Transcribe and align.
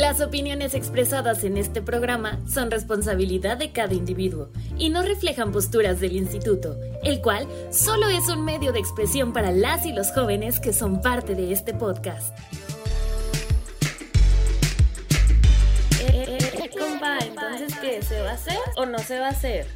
Las 0.00 0.22
opiniones 0.22 0.72
expresadas 0.72 1.44
en 1.44 1.58
este 1.58 1.82
programa 1.82 2.40
son 2.48 2.70
responsabilidad 2.70 3.58
de 3.58 3.70
cada 3.70 3.92
individuo 3.92 4.48
y 4.78 4.88
no 4.88 5.02
reflejan 5.02 5.52
posturas 5.52 6.00
del 6.00 6.16
instituto, 6.16 6.74
el 7.02 7.20
cual 7.20 7.46
solo 7.70 8.08
es 8.08 8.26
un 8.30 8.42
medio 8.42 8.72
de 8.72 8.78
expresión 8.78 9.34
para 9.34 9.52
las 9.52 9.84
y 9.84 9.92
los 9.92 10.10
jóvenes 10.12 10.58
que 10.58 10.72
son 10.72 11.02
parte 11.02 11.34
de 11.34 11.52
este 11.52 11.74
podcast. 11.74 12.34
Eh, 16.00 16.24
eh, 16.28 16.38
eh, 16.38 16.70
compa, 16.70 17.18
entonces, 17.18 17.78
¿qué? 17.78 18.00
¿Se 18.00 18.22
va 18.22 18.30
a 18.30 18.34
hacer 18.34 18.58
o 18.78 18.86
no 18.86 19.00
se 19.00 19.18
va 19.18 19.26
a 19.26 19.30
hacer? 19.32 19.66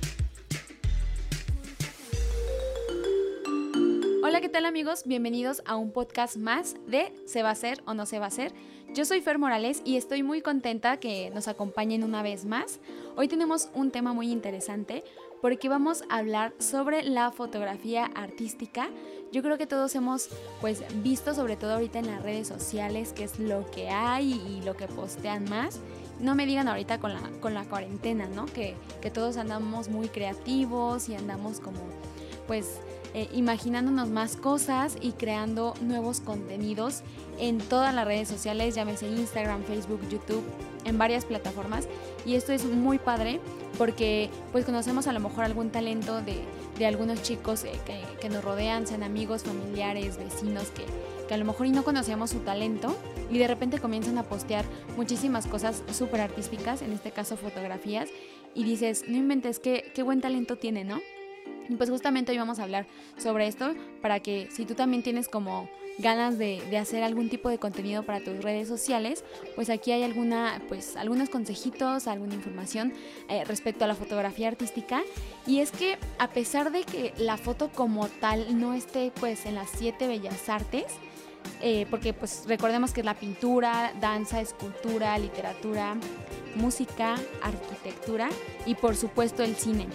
Hola, 4.24 4.40
¿qué 4.40 4.48
tal 4.48 4.64
amigos? 4.64 5.02
Bienvenidos 5.04 5.62
a 5.66 5.76
un 5.76 5.92
podcast 5.92 6.38
más 6.38 6.76
de 6.86 7.12
¿Se 7.26 7.42
va 7.42 7.50
a 7.50 7.52
hacer 7.52 7.82
o 7.84 7.92
no 7.92 8.06
se 8.06 8.18
va 8.18 8.24
a 8.24 8.28
hacer? 8.28 8.54
Yo 8.94 9.04
soy 9.04 9.20
Fer 9.20 9.40
Morales 9.40 9.82
y 9.84 9.96
estoy 9.96 10.22
muy 10.22 10.40
contenta 10.40 10.98
que 10.98 11.28
nos 11.30 11.48
acompañen 11.48 12.04
una 12.04 12.22
vez 12.22 12.44
más. 12.44 12.78
Hoy 13.16 13.26
tenemos 13.26 13.68
un 13.74 13.90
tema 13.90 14.12
muy 14.12 14.30
interesante 14.30 15.02
porque 15.42 15.68
vamos 15.68 16.04
a 16.08 16.18
hablar 16.18 16.54
sobre 16.60 17.02
la 17.02 17.32
fotografía 17.32 18.04
artística. 18.04 18.88
Yo 19.32 19.42
creo 19.42 19.58
que 19.58 19.66
todos 19.66 19.96
hemos 19.96 20.28
pues 20.60 20.84
visto 21.02 21.34
sobre 21.34 21.56
todo 21.56 21.74
ahorita 21.74 21.98
en 21.98 22.06
las 22.06 22.22
redes 22.22 22.46
sociales 22.46 23.12
qué 23.12 23.24
es 23.24 23.40
lo 23.40 23.68
que 23.72 23.88
hay 23.88 24.32
y 24.32 24.64
lo 24.64 24.76
que 24.76 24.86
postean 24.86 25.50
más. 25.50 25.80
No 26.20 26.36
me 26.36 26.46
digan 26.46 26.68
ahorita 26.68 27.00
con 27.00 27.14
la, 27.14 27.20
con 27.40 27.52
la 27.52 27.64
cuarentena, 27.64 28.28
¿no? 28.28 28.46
Que, 28.46 28.76
que 29.02 29.10
todos 29.10 29.38
andamos 29.38 29.88
muy 29.88 30.06
creativos 30.06 31.08
y 31.08 31.16
andamos 31.16 31.58
como 31.58 31.80
pues 32.46 32.78
eh, 33.14 33.28
imaginándonos 33.32 34.10
más 34.10 34.36
cosas 34.36 34.96
y 35.00 35.12
creando 35.12 35.74
nuevos 35.80 36.20
contenidos 36.20 37.02
en 37.38 37.58
todas 37.58 37.94
las 37.94 38.04
redes 38.04 38.26
sociales, 38.26 38.74
llámese 38.74 39.06
Instagram, 39.06 39.62
Facebook, 39.62 40.00
YouTube, 40.10 40.42
en 40.84 40.98
varias 40.98 41.24
plataformas. 41.24 41.86
Y 42.26 42.34
esto 42.34 42.52
es 42.52 42.64
muy 42.64 42.98
padre 42.98 43.40
porque 43.78 44.30
pues 44.50 44.64
conocemos 44.64 45.06
a 45.06 45.12
lo 45.12 45.20
mejor 45.20 45.44
algún 45.44 45.70
talento 45.70 46.22
de, 46.22 46.40
de 46.76 46.86
algunos 46.86 47.22
chicos 47.22 47.62
eh, 47.62 47.72
que, 47.86 48.00
que, 48.20 48.28
nos 48.28 48.42
rodean, 48.42 48.84
sean 48.84 49.04
amigos, 49.04 49.44
familiares, 49.44 50.16
vecinos, 50.16 50.70
que, 50.70 50.84
que 51.28 51.34
a 51.34 51.36
lo 51.36 51.44
mejor 51.44 51.66
y 51.66 51.70
no 51.70 51.84
conocemos 51.84 52.30
su 52.30 52.40
talento 52.40 52.96
y 53.30 53.38
de 53.38 53.46
repente 53.46 53.78
comienzan 53.78 54.18
a 54.18 54.24
postear 54.24 54.64
muchísimas 54.96 55.46
cosas 55.46 55.84
súper 55.92 56.20
artísticas, 56.20 56.82
en 56.82 56.92
este 56.92 57.12
caso 57.12 57.36
fotografías, 57.36 58.08
y 58.54 58.64
dices, 58.64 59.04
no 59.06 59.16
inventes, 59.16 59.60
qué, 59.60 59.92
qué 59.94 60.02
buen 60.02 60.20
talento 60.20 60.56
tiene, 60.56 60.82
¿no? 60.84 61.00
Pues 61.78 61.88
justamente 61.88 62.32
hoy 62.32 62.38
vamos 62.38 62.58
a 62.58 62.64
hablar 62.64 62.86
sobre 63.16 63.46
esto 63.46 63.74
para 64.02 64.20
que 64.20 64.48
si 64.50 64.66
tú 64.66 64.74
también 64.74 65.02
tienes 65.02 65.28
como 65.28 65.68
ganas 65.98 66.38
de, 66.38 66.60
hacer 66.76 67.02
algún 67.02 67.28
tipo 67.28 67.48
de 67.48 67.58
contenido 67.58 68.02
para 68.02 68.20
tus 68.20 68.42
redes 68.42 68.68
sociales, 68.68 69.24
pues 69.54 69.70
aquí 69.70 69.92
hay 69.92 70.02
alguna, 70.02 70.60
pues 70.68 70.96
algunos 70.96 71.30
consejitos, 71.30 72.06
alguna 72.06 72.34
información 72.34 72.92
eh, 73.28 73.44
respecto 73.44 73.84
a 73.84 73.88
la 73.88 73.94
fotografía 73.94 74.48
artística. 74.48 75.02
Y 75.46 75.60
es 75.60 75.70
que 75.70 75.98
a 76.18 76.28
pesar 76.28 76.72
de 76.72 76.82
que 76.82 77.14
la 77.16 77.36
foto 77.36 77.70
como 77.70 78.08
tal 78.08 78.58
no 78.58 78.74
esté 78.74 79.12
pues 79.18 79.46
en 79.46 79.54
las 79.54 79.70
siete 79.70 80.06
bellas 80.06 80.48
artes, 80.48 80.86
eh, 81.60 81.86
porque 81.90 82.12
pues 82.12 82.44
recordemos 82.46 82.92
que 82.92 83.00
es 83.00 83.06
la 83.06 83.14
pintura, 83.14 83.92
danza, 84.00 84.40
escultura, 84.40 85.16
literatura, 85.18 85.96
música, 86.56 87.14
arquitectura 87.42 88.28
y 88.66 88.74
por 88.74 88.96
supuesto 88.96 89.42
el 89.42 89.54
cine. 89.54 89.86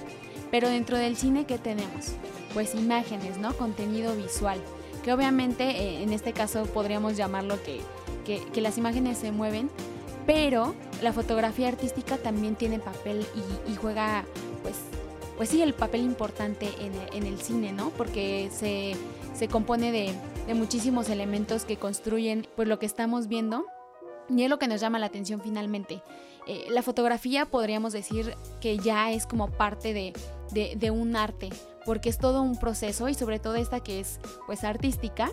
Pero 0.52 0.70
dentro 0.70 0.98
del 0.98 1.16
cine, 1.16 1.46
¿qué 1.46 1.58
tenemos? 1.58 2.14
Pues 2.54 2.76
imágenes, 2.76 3.38
¿no? 3.38 3.54
Contenido 3.56 4.16
visual. 4.16 4.60
Que 5.04 5.14
obviamente 5.14 5.64
eh, 5.64 6.04
en 6.04 6.12
este 6.12 6.34
caso 6.34 6.64
podríamos 6.66 7.16
llamarlo 7.16 7.58
que, 7.64 7.82
que, 8.26 8.62
las 8.62 8.78
imágenes 8.78 9.18
se 9.18 9.32
mueven, 9.32 9.70
pero 10.26 10.76
la 11.02 11.14
fotografía 11.14 11.68
artística 11.68 12.18
también 12.18 12.56
tiene 12.56 12.80
papel 12.80 13.26
y, 13.68 13.76
juega, 13.76 14.26
pues, 14.62 14.76
pues 15.38 15.50
sí, 15.50 15.62
el 15.62 15.74
papel 15.74 16.02
importante 16.02 16.70
en, 17.14 17.26
el 17.26 17.40
cine, 17.40 17.72
¿no? 17.72 17.90
Porque 17.92 18.50
se, 18.52 18.96
se 19.34 19.48
compone 19.48 19.92
de, 19.92 20.14
de, 20.48 20.54
muchísimos 20.54 21.10
elementos 21.10 21.66
que 21.66 21.78
construyen 21.78 22.48
pues 22.56 22.68
lo 22.68 22.78
que 22.78 22.86
estamos 22.86 23.28
viendo 23.28 23.66
y 24.30 24.44
es 24.44 24.50
lo 24.50 24.60
que 24.60 24.68
nos 24.68 24.82
llama 24.82 25.00
la 25.00 25.08
atención 25.08 25.42
finalmente. 25.42 26.04
Eh, 26.48 26.68
la 26.70 26.82
fotografía 26.82 27.46
podríamos 27.46 27.94
decir 27.94 28.36
que 28.60 28.78
ya 28.78 29.12
es 29.12 29.26
como 29.26 29.50
parte 29.50 29.94
de, 29.94 30.14
de, 30.52 30.92
un 30.92 31.16
arte, 31.16 31.50
porque 31.86 32.10
es 32.10 32.18
todo 32.18 32.42
un 32.42 32.58
proceso 32.58 33.10
y 33.10 33.14
sobre 33.14 33.40
todo 33.40 33.56
esta 33.56 33.80
que 33.80 34.00
es 34.00 34.20
pues 34.46 34.64
artística, 34.64 35.32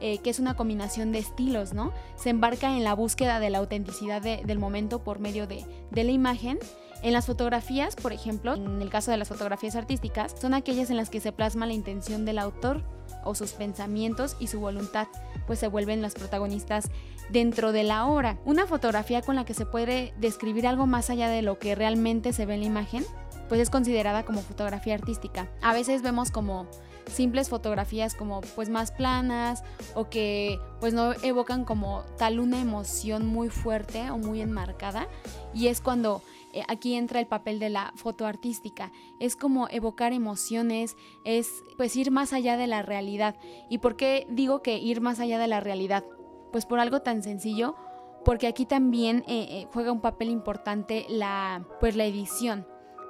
eh, 0.00 0.18
que 0.18 0.30
es 0.30 0.38
una 0.38 0.54
combinación 0.54 1.12
de 1.12 1.18
estilos, 1.18 1.72
¿no? 1.72 1.92
Se 2.16 2.30
embarca 2.30 2.76
en 2.76 2.84
la 2.84 2.94
búsqueda 2.94 3.40
de 3.40 3.50
la 3.50 3.58
autenticidad 3.58 4.22
del 4.22 4.58
momento 4.58 5.02
por 5.02 5.18
medio 5.18 5.46
de, 5.46 5.64
de 5.90 6.04
la 6.04 6.12
imagen. 6.12 6.58
En 7.00 7.12
las 7.12 7.26
fotografías, 7.26 7.94
por 7.94 8.12
ejemplo, 8.12 8.54
en 8.54 8.82
el 8.82 8.90
caso 8.90 9.12
de 9.12 9.16
las 9.16 9.28
fotografías 9.28 9.76
artísticas, 9.76 10.34
son 10.40 10.52
aquellas 10.52 10.90
en 10.90 10.96
las 10.96 11.10
que 11.10 11.20
se 11.20 11.30
plasma 11.30 11.66
la 11.66 11.72
intención 11.72 12.24
del 12.24 12.38
autor 12.38 12.82
o 13.24 13.36
sus 13.36 13.52
pensamientos 13.52 14.36
y 14.40 14.48
su 14.48 14.58
voluntad, 14.58 15.06
pues 15.46 15.60
se 15.60 15.68
vuelven 15.68 16.02
las 16.02 16.14
protagonistas 16.14 16.90
dentro 17.30 17.70
de 17.70 17.84
la 17.84 18.06
obra. 18.06 18.38
Una 18.44 18.66
fotografía 18.66 19.22
con 19.22 19.36
la 19.36 19.44
que 19.44 19.54
se 19.54 19.66
puede 19.66 20.12
describir 20.18 20.66
algo 20.66 20.86
más 20.86 21.08
allá 21.08 21.28
de 21.28 21.42
lo 21.42 21.58
que 21.58 21.76
realmente 21.76 22.32
se 22.32 22.46
ve 22.46 22.54
en 22.54 22.60
la 22.60 22.66
imagen 22.66 23.04
pues 23.48 23.60
es 23.60 23.70
considerada 23.70 24.24
como 24.24 24.40
fotografía 24.40 24.94
artística. 24.94 25.48
A 25.62 25.72
veces 25.72 26.02
vemos 26.02 26.30
como 26.30 26.66
simples 27.06 27.48
fotografías 27.48 28.14
como 28.14 28.40
pues 28.54 28.68
más 28.68 28.92
planas 28.92 29.64
o 29.94 30.08
que 30.08 30.60
pues 30.80 30.94
no 30.94 31.12
evocan 31.22 31.64
como 31.64 32.02
tal 32.18 32.38
una 32.38 32.60
emoción 32.60 33.26
muy 33.26 33.48
fuerte 33.48 34.10
o 34.10 34.18
muy 34.18 34.40
enmarcada 34.40 35.08
y 35.54 35.68
es 35.68 35.80
cuando 35.80 36.22
eh, 36.52 36.62
aquí 36.68 36.94
entra 36.94 37.20
el 37.20 37.26
papel 37.26 37.58
de 37.58 37.70
la 37.70 37.92
foto 37.96 38.26
artística. 38.26 38.90
Es 39.20 39.36
como 39.36 39.68
evocar 39.70 40.12
emociones, 40.12 40.96
es 41.24 41.62
pues 41.76 41.94
ir 41.96 42.10
más 42.10 42.32
allá 42.32 42.56
de 42.56 42.66
la 42.66 42.82
realidad. 42.82 43.36
¿Y 43.68 43.78
por 43.78 43.96
qué 43.96 44.26
digo 44.30 44.62
que 44.62 44.78
ir 44.78 45.00
más 45.00 45.20
allá 45.20 45.38
de 45.38 45.46
la 45.46 45.60
realidad? 45.60 46.04
Pues 46.50 46.64
por 46.64 46.80
algo 46.80 47.00
tan 47.00 47.22
sencillo, 47.22 47.76
porque 48.24 48.46
aquí 48.46 48.64
también 48.64 49.24
eh, 49.28 49.46
eh, 49.50 49.66
juega 49.72 49.92
un 49.92 50.00
papel 50.00 50.30
importante 50.30 51.04
la 51.08 51.66
pues 51.80 51.96
la 51.96 52.06
edición 52.06 52.66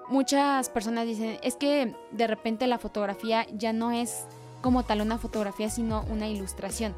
muchas 0.09 0.69
personas 0.69 1.07
dicen, 1.07 1.39
es 1.43 1.57
que 1.57 1.95
de 2.11 2.27
repente 2.27 2.67
la 2.67 2.79
fotografía 2.79 3.47
ya 3.53 3.73
no 3.73 3.93
es 3.93 4.27
como 4.61 4.83
tal 4.83 5.01
una 5.01 5.19
fotografía, 5.19 5.71
sino 5.71 6.05
una 6.11 6.29
ilustración. 6.29 6.95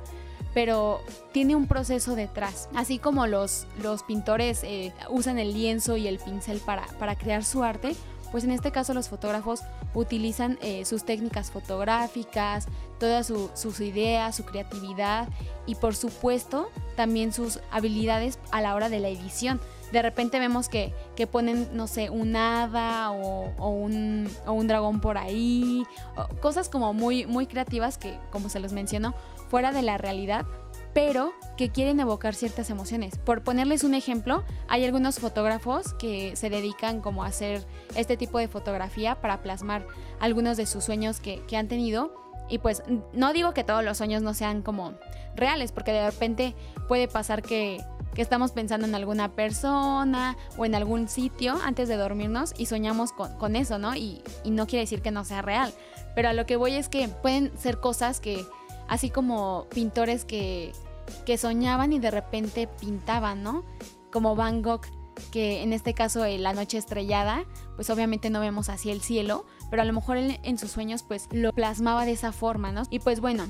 Pero 0.54 1.00
tiene 1.32 1.54
un 1.54 1.66
proceso 1.66 2.14
detrás. 2.14 2.68
Así 2.74 2.98
como 2.98 3.26
los, 3.26 3.66
los 3.82 4.02
pintores 4.02 4.64
eh, 4.64 4.92
usan 5.08 5.38
el 5.38 5.52
lienzo 5.52 5.96
y 5.96 6.08
el 6.08 6.18
pincel 6.18 6.58
para, 6.58 6.86
para 6.98 7.14
crear 7.16 7.44
su 7.44 7.62
arte, 7.62 7.94
pues 8.32 8.44
en 8.44 8.50
este 8.50 8.70
caso 8.70 8.94
los 8.94 9.08
fotógrafos 9.08 9.60
utilizan 9.94 10.58
eh, 10.62 10.84
sus 10.84 11.04
técnicas 11.04 11.50
fotográficas, 11.50 12.66
todas 12.98 13.26
sus 13.26 13.80
ideas, 13.80 14.36
su 14.36 14.44
creatividad 14.44 15.28
y 15.66 15.74
por 15.74 15.96
supuesto 15.96 16.70
también 16.96 17.32
sus 17.32 17.60
habilidades 17.70 18.38
a 18.52 18.60
la 18.60 18.74
hora 18.74 18.88
de 18.88 19.00
la 19.00 19.08
edición 19.08 19.60
de 19.92 20.02
repente 20.02 20.38
vemos 20.38 20.68
que, 20.68 20.92
ponen, 21.30 21.68
no 21.72 21.86
sé, 21.86 22.10
un 22.10 22.36
hada 22.36 23.10
o, 23.10 23.70
un, 23.70 24.28
dragón 24.66 25.00
por 25.00 25.18
ahí, 25.18 25.84
cosas 26.40 26.68
como 26.68 26.92
muy, 26.92 27.26
muy 27.26 27.46
creativas 27.46 27.98
que, 27.98 28.18
como 28.30 28.48
se 28.48 28.60
los 28.60 28.72
menciono, 28.72 29.14
fuera 29.48 29.72
de 29.72 29.82
la 29.82 29.98
realidad, 29.98 30.46
pero 30.92 31.32
que 31.56 31.70
quieren 31.70 32.00
evocar 32.00 32.34
ciertas 32.34 32.70
emociones. 32.70 33.18
Por 33.18 33.42
ponerles 33.42 33.84
un 33.84 33.94
ejemplo, 33.94 34.44
hay 34.68 34.84
algunos 34.84 35.18
fotógrafos 35.18 35.94
que 35.94 36.34
se 36.36 36.50
dedican 36.50 37.00
como 37.00 37.24
a 37.24 37.28
hacer 37.28 37.64
este 37.94 38.16
tipo 38.16 38.38
de 38.38 38.48
fotografía 38.48 39.20
para 39.20 39.42
plasmar 39.42 39.86
algunos 40.20 40.56
de 40.56 40.66
sus 40.66 40.84
sueños 40.84 41.20
que, 41.20 41.44
que 41.46 41.56
han 41.56 41.68
tenido. 41.68 42.14
Y 42.48 42.58
pues 42.58 42.82
no 43.12 43.32
digo 43.32 43.54
que 43.54 43.62
todos 43.62 43.84
los 43.84 43.98
sueños 43.98 44.22
no 44.22 44.34
sean 44.34 44.62
como 44.62 44.94
reales, 45.36 45.70
porque 45.70 45.92
de 45.92 46.10
repente 46.10 46.56
puede 46.88 47.06
pasar 47.06 47.42
que 47.42 47.80
estamos 48.22 48.52
pensando 48.52 48.86
en 48.86 48.94
alguna 48.94 49.32
persona 49.32 50.36
o 50.56 50.64
en 50.64 50.74
algún 50.74 51.08
sitio 51.08 51.58
antes 51.62 51.88
de 51.88 51.96
dormirnos 51.96 52.54
y 52.56 52.66
soñamos 52.66 53.12
con, 53.12 53.56
eso, 53.56 53.78
¿no? 53.78 53.94
Y, 53.94 54.22
no 54.44 54.66
quiere 54.66 54.82
decir 54.82 55.02
que 55.02 55.10
no 55.10 55.24
sea 55.24 55.42
real. 55.42 55.72
Pero 56.14 56.28
a 56.28 56.32
lo 56.32 56.46
que 56.46 56.56
voy 56.56 56.74
es 56.74 56.88
que 56.88 57.08
pueden 57.08 57.56
ser 57.58 57.80
cosas 57.80 58.20
que, 58.20 58.44
así 58.88 59.10
como 59.10 59.66
pintores 59.70 60.24
que, 60.24 60.72
que 61.24 61.38
soñaban 61.38 61.92
y 61.92 61.98
de 61.98 62.10
repente 62.10 62.66
pintaban, 62.66 63.42
¿no? 63.42 63.64
Como 64.12 64.34
Van 64.34 64.62
Gogh, 64.62 64.86
que 65.30 65.62
en 65.62 65.72
este 65.72 65.94
caso 65.94 66.24
la 66.26 66.52
noche 66.52 66.78
estrellada, 66.78 67.44
pues 67.76 67.90
obviamente 67.90 68.30
no 68.30 68.40
vemos 68.40 68.68
así 68.68 68.90
el 68.90 69.02
cielo, 69.02 69.46
pero 69.70 69.82
a 69.82 69.84
lo 69.84 69.92
mejor 69.92 70.16
en 70.16 70.58
sus 70.58 70.72
sueños 70.72 71.02
pues 71.02 71.28
lo 71.30 71.52
plasmaba 71.52 72.04
de 72.04 72.12
esa 72.12 72.32
forma, 72.32 72.72
¿no? 72.72 72.82
Y 72.90 72.98
pues 73.00 73.20
bueno, 73.20 73.44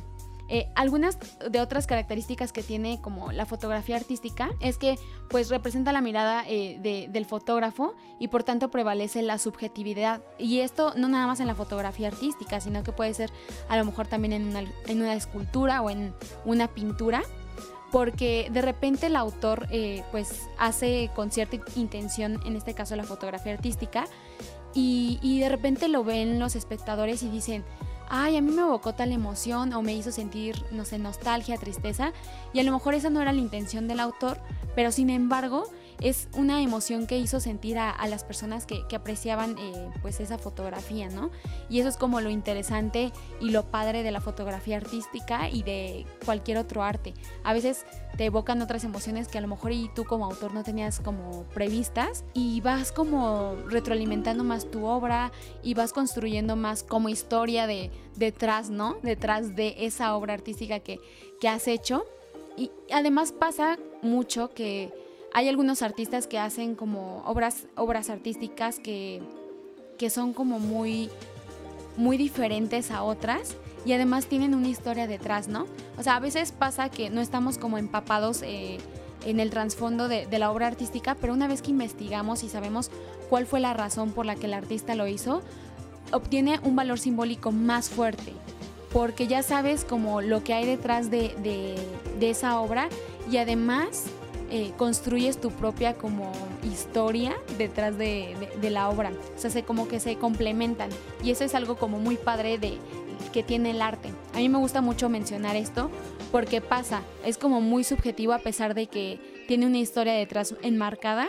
eh, 0.52 0.69
algunas 0.75 1.17
de 1.49 1.61
otras 1.61 1.87
características 1.87 2.52
que 2.52 2.64
tiene 2.64 3.00
como 3.00 3.31
la 3.31 3.47
fotografía 3.47 3.94
artística 3.94 4.50
es 4.58 4.79
que 4.79 4.99
pues 5.29 5.49
representa 5.49 5.93
la 5.93 6.00
mirada 6.00 6.43
eh, 6.44 7.06
del 7.08 7.25
fotógrafo 7.25 7.94
y 8.19 8.29
por 8.29 8.43
tanto 8.43 8.69
prevalece 8.69 9.23
la 9.23 9.38
subjetividad. 9.38 10.23
Y 10.38 10.58
esto 10.58 10.93
no 10.97 11.06
nada 11.06 11.29
más 11.29 11.38
en 11.38 11.47
la 11.47 11.55
fotografía 11.55 12.08
artística, 12.08 12.61
sino 12.61 12.82
que 12.82 12.91
puede 12.91 13.14
ser 13.14 13.31
a 13.69 13.76
lo 13.76 13.85
mejor 13.85 14.08
también 14.08 14.32
en 14.32 15.00
una, 15.00 15.14
escultura 15.14 15.82
o 15.82 15.91
en 15.91 16.12
una 16.44 16.67
pintura 16.67 17.23
porque 17.93 18.49
de 18.53 18.62
repente 18.62 19.06
el 19.06 19.14
autor 19.14 19.69
eh, 19.70 20.03
pues 20.11 20.49
hace 20.58 21.11
con 21.14 21.31
cierta 21.31 21.58
intención, 21.76 22.41
en 22.44 22.56
este 22.56 22.75
caso 22.75 22.96
la 22.96 23.05
fotografía 23.05 23.53
artística, 23.53 24.06
y 24.73 25.41
de 25.41 25.49
repente 25.49 25.88
lo 25.88 26.05
ven 26.05 26.38
los 26.38 26.55
espectadores 26.55 27.25
y 27.25 27.29
dicen, 27.29 27.64
ay, 28.11 28.37
a 28.37 28.43
mí 28.43 28.51
me 28.51 28.62
evocó 28.62 28.93
tal 28.93 29.12
emoción 29.12 29.73
o 29.73 29.83
me 29.83 29.95
hizo 29.95 30.11
sentir, 30.11 30.62
no 30.73 30.85
sé, 30.85 30.99
nostalgia, 30.99 31.57
tristeza, 31.57 32.12
y 32.53 32.61
a 32.61 32.65
lo 32.65 32.73
mejor 32.73 32.95
esa 32.95 33.09
no 33.09 33.23
era 33.23 33.33
la 33.33 33.39
intención 33.39 33.89
del 33.89 34.01
autor, 34.01 34.39
pero 34.75 34.93
sin 34.93 35.09
embargo 35.09 35.69
es 36.00 36.29
una 36.35 36.62
emoción 36.62 37.06
que 37.06 37.19
hizo 37.19 37.41
sentir 37.41 37.79
a, 37.79 37.94
las 38.08 38.25
personas 38.25 38.67
que, 38.67 38.85
apreciaban 38.94 39.56
eh, 39.58 39.91
pues 40.02 40.20
esa 40.20 40.38
fotografía, 40.38 41.08
¿no? 41.08 41.31
Y 41.69 41.81
eso 41.81 41.88
es 41.88 41.97
como 41.97 42.20
lo 42.20 42.31
interesante 42.31 43.12
y 43.41 43.50
lo 43.50 43.64
padre 43.70 44.02
de 44.02 44.11
la 44.11 44.20
fotografía 44.20 44.79
artística 44.79 45.49
y 45.49 45.62
de 45.62 46.06
cualquier 46.25 46.58
otro 46.58 46.82
arte. 46.82 47.14
A 47.44 47.52
veces 47.52 47.85
te 48.17 48.25
evocan 48.25 48.62
otras 48.62 48.85
emociones 48.85 49.29
que 49.29 49.38
a 49.38 49.41
lo 49.41 49.49
mejor 49.49 49.73
y 49.73 49.91
tú 49.94 50.05
como 50.05 50.25
autor 50.25 50.52
no 50.55 50.62
tenías 50.64 51.00
como 51.00 51.44
previstas 51.55 52.25
y 52.35 52.61
vas 52.61 52.93
como 52.93 53.56
retroalimentando 53.69 54.43
más 54.44 54.70
tu 54.70 54.85
obra 54.87 55.32
y 55.62 55.75
vas 55.75 55.93
construyendo 55.93 56.56
más 56.56 56.82
como 56.82 57.08
historia 57.08 57.67
de 57.67 57.91
detrás, 58.17 58.70
¿no? 58.70 58.96
Detrás 59.03 59.55
de 59.55 59.75
esa 59.79 60.17
obra 60.17 60.35
artística 60.35 60.81
que, 60.81 60.99
que 61.41 61.49
has 61.49 61.69
hecho. 61.69 62.05
Y 62.56 62.70
además 62.93 63.32
pasa 63.32 63.79
mucho 64.03 64.50
que 64.53 64.93
hay 65.32 65.49
algunos 65.49 65.82
artistas 65.82 66.27
que 66.27 66.38
hacen 66.38 66.75
como 66.75 67.23
obras, 67.25 67.67
obras 67.77 68.11
artísticas 68.11 68.79
que, 68.81 69.23
que 69.99 70.11
son 70.11 70.32
como 70.32 70.59
muy, 70.59 71.11
muy 71.97 72.17
diferentes 72.17 72.91
a 72.91 73.03
otras 73.03 73.56
y 73.85 73.93
además 73.93 74.27
tienen 74.27 74.55
una 74.55 74.69
historia 74.69 75.06
detrás, 75.06 75.49
¿no? 75.49 75.67
O 75.99 76.03
sea, 76.03 76.17
a 76.17 76.21
veces 76.21 76.53
pasa 76.53 76.88
que 76.91 77.11
no 77.11 77.21
estamos 77.21 77.59
como 77.59 77.79
empapados 77.79 78.43
eh, 78.43 78.79
en 79.25 79.41
el 79.41 79.50
trasfondo 79.50 80.09
de, 80.09 80.27
la 80.38 80.50
obra 80.50 80.67
artística, 80.67 81.15
pero 81.15 81.32
una 81.32 81.49
vez 81.49 81.62
que 81.62 81.71
investigamos 81.71 82.43
y 82.43 82.49
sabemos 82.49 82.91
cuál 83.29 83.47
fue 83.47 83.61
la 83.61 83.75
razón 83.75 84.12
por 84.12 84.27
la 84.27 84.35
que 84.35 84.47
el 84.47 84.55
artista 84.55 84.94
lo 84.94 85.06
hizo, 85.06 85.43
obtiene 86.12 86.59
un 86.62 86.77
valor 86.77 86.99
simbólico 86.99 87.53
más 87.53 87.88
fuerte, 87.88 88.32
porque 88.93 89.27
ya 89.27 89.43
sabes 89.43 89.85
como 89.85 90.21
lo 90.21 90.43
que 90.43 90.55
hay 90.55 90.67
detrás 90.67 91.11
de, 91.11 91.35
de, 91.43 91.77
de 92.19 92.31
esa 92.31 92.61
obra 92.61 92.88
y 93.31 93.37
además 93.37 94.06
eh, 94.50 94.73
construyes 94.76 95.41
tu 95.41 95.50
propia 95.50 95.94
como 95.94 96.32
historia 96.64 97.37
detrás 97.56 97.97
de, 97.97 98.35
la 98.62 98.88
obra. 98.88 99.12
O 99.37 99.38
sea, 99.38 99.50
se, 99.50 99.62
como 99.62 99.88
que 99.88 100.00
se 100.00 100.17
complementan. 100.17 100.91
Y 101.23 101.31
eso 101.31 101.44
es 101.44 101.55
algo 101.55 101.76
como 101.76 101.99
muy 101.99 102.17
padre 102.17 102.58
de 102.58 102.79
que 103.32 103.43
tiene 103.43 103.70
el 103.70 103.82
arte. 103.82 104.11
A 104.35 104.38
mí 104.38 104.49
me 104.49 104.58
gusta 104.58 104.81
mucho 104.81 105.08
mencionar 105.08 105.56
esto 105.56 105.91
porque 106.32 106.61
pasa, 106.61 107.02
es 107.25 107.38
como 107.38 107.61
muy 107.61 107.85
subjetivo 107.85 108.32
a 108.32 108.38
pesar 108.38 108.75
de 108.75 108.87
que 108.87 109.20
tiene 109.47 109.67
una 109.67 109.79
historia 109.79 110.12
detrás 110.14 110.55
enmarcada, 110.62 111.29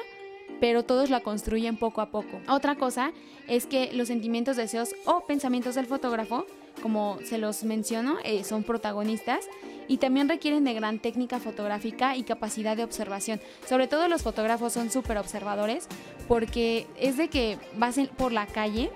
pero 0.59 0.83
todos 0.83 1.09
la 1.09 1.21
construyen 1.21 1.77
poco 1.77 2.01
a 2.01 2.11
poco. 2.11 2.39
Otra 2.47 2.75
cosa 2.75 3.11
es 3.47 3.65
que 3.65 3.91
los 3.93 4.07
sentimientos, 4.07 4.57
deseos 4.57 4.95
o 5.05 5.25
pensamientos 5.25 5.75
del 5.75 5.87
fotógrafo, 5.87 6.45
como 6.81 7.19
se 7.23 7.37
los 7.37 7.63
menciono, 7.63 8.17
eh, 8.23 8.43
son 8.43 8.63
protagonistas 8.63 9.45
y 9.87 9.97
también 9.97 10.29
requieren 10.29 10.63
de 10.63 10.73
gran 10.73 10.99
técnica 10.99 11.39
fotográfica 11.39 12.15
y 12.15 12.23
capacidad 12.23 12.77
de 12.77 12.83
observación. 12.83 13.41
Sobre 13.67 13.87
todo 13.87 14.07
los 14.07 14.21
fotógrafos 14.21 14.73
son 14.73 14.89
súper 14.89 15.17
observadores 15.17 15.87
porque 16.27 16.87
es 16.97 17.17
de 17.17 17.29
que 17.29 17.57
vas 17.77 17.99
por 18.17 18.31
la 18.31 18.47
calle 18.47 18.91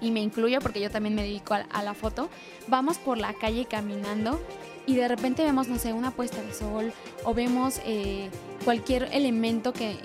y 0.00 0.10
me 0.10 0.20
incluyo 0.20 0.60
porque 0.60 0.80
yo 0.80 0.90
también 0.90 1.14
me 1.14 1.22
dedico 1.22 1.54
a, 1.54 1.82
la 1.82 1.94
foto, 1.94 2.28
vamos 2.68 2.98
por 2.98 3.18
la 3.18 3.32
calle 3.32 3.64
caminando 3.64 4.40
y 4.86 4.96
de 4.96 5.08
repente 5.08 5.42
vemos, 5.42 5.68
no 5.68 5.78
sé, 5.78 5.92
una 5.92 6.10
puesta 6.10 6.42
de 6.42 6.52
sol 6.52 6.92
o 7.24 7.34
vemos 7.34 7.80
eh, 7.84 8.28
cualquier 8.64 9.08
elemento 9.12 9.72
que, 9.72 9.98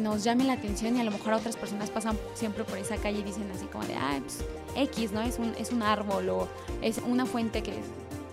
nos 0.00 0.24
llame 0.24 0.44
la 0.44 0.54
atención 0.54 0.96
y 0.96 1.00
a 1.00 1.04
lo 1.04 1.10
mejor 1.10 1.34
otras 1.34 1.56
personas 1.56 1.90
pasan 1.90 2.18
siempre 2.34 2.64
por 2.64 2.78
esa 2.78 2.96
calle 2.96 3.20
y 3.20 3.22
dicen 3.22 3.50
así 3.54 3.66
como 3.66 3.84
de, 3.84 3.94
ah, 3.94 4.18
pues 4.20 4.44
X, 4.76 5.12
¿no? 5.12 5.20
Es 5.20 5.38
un, 5.38 5.52
es 5.58 5.70
un 5.70 5.82
árbol 5.82 6.28
o 6.30 6.48
es 6.82 6.98
una 7.06 7.26
fuente 7.26 7.62
que 7.62 7.74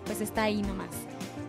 pues 0.06 0.22
está 0.22 0.44
ahí 0.44 0.62
nomás. 0.62 0.90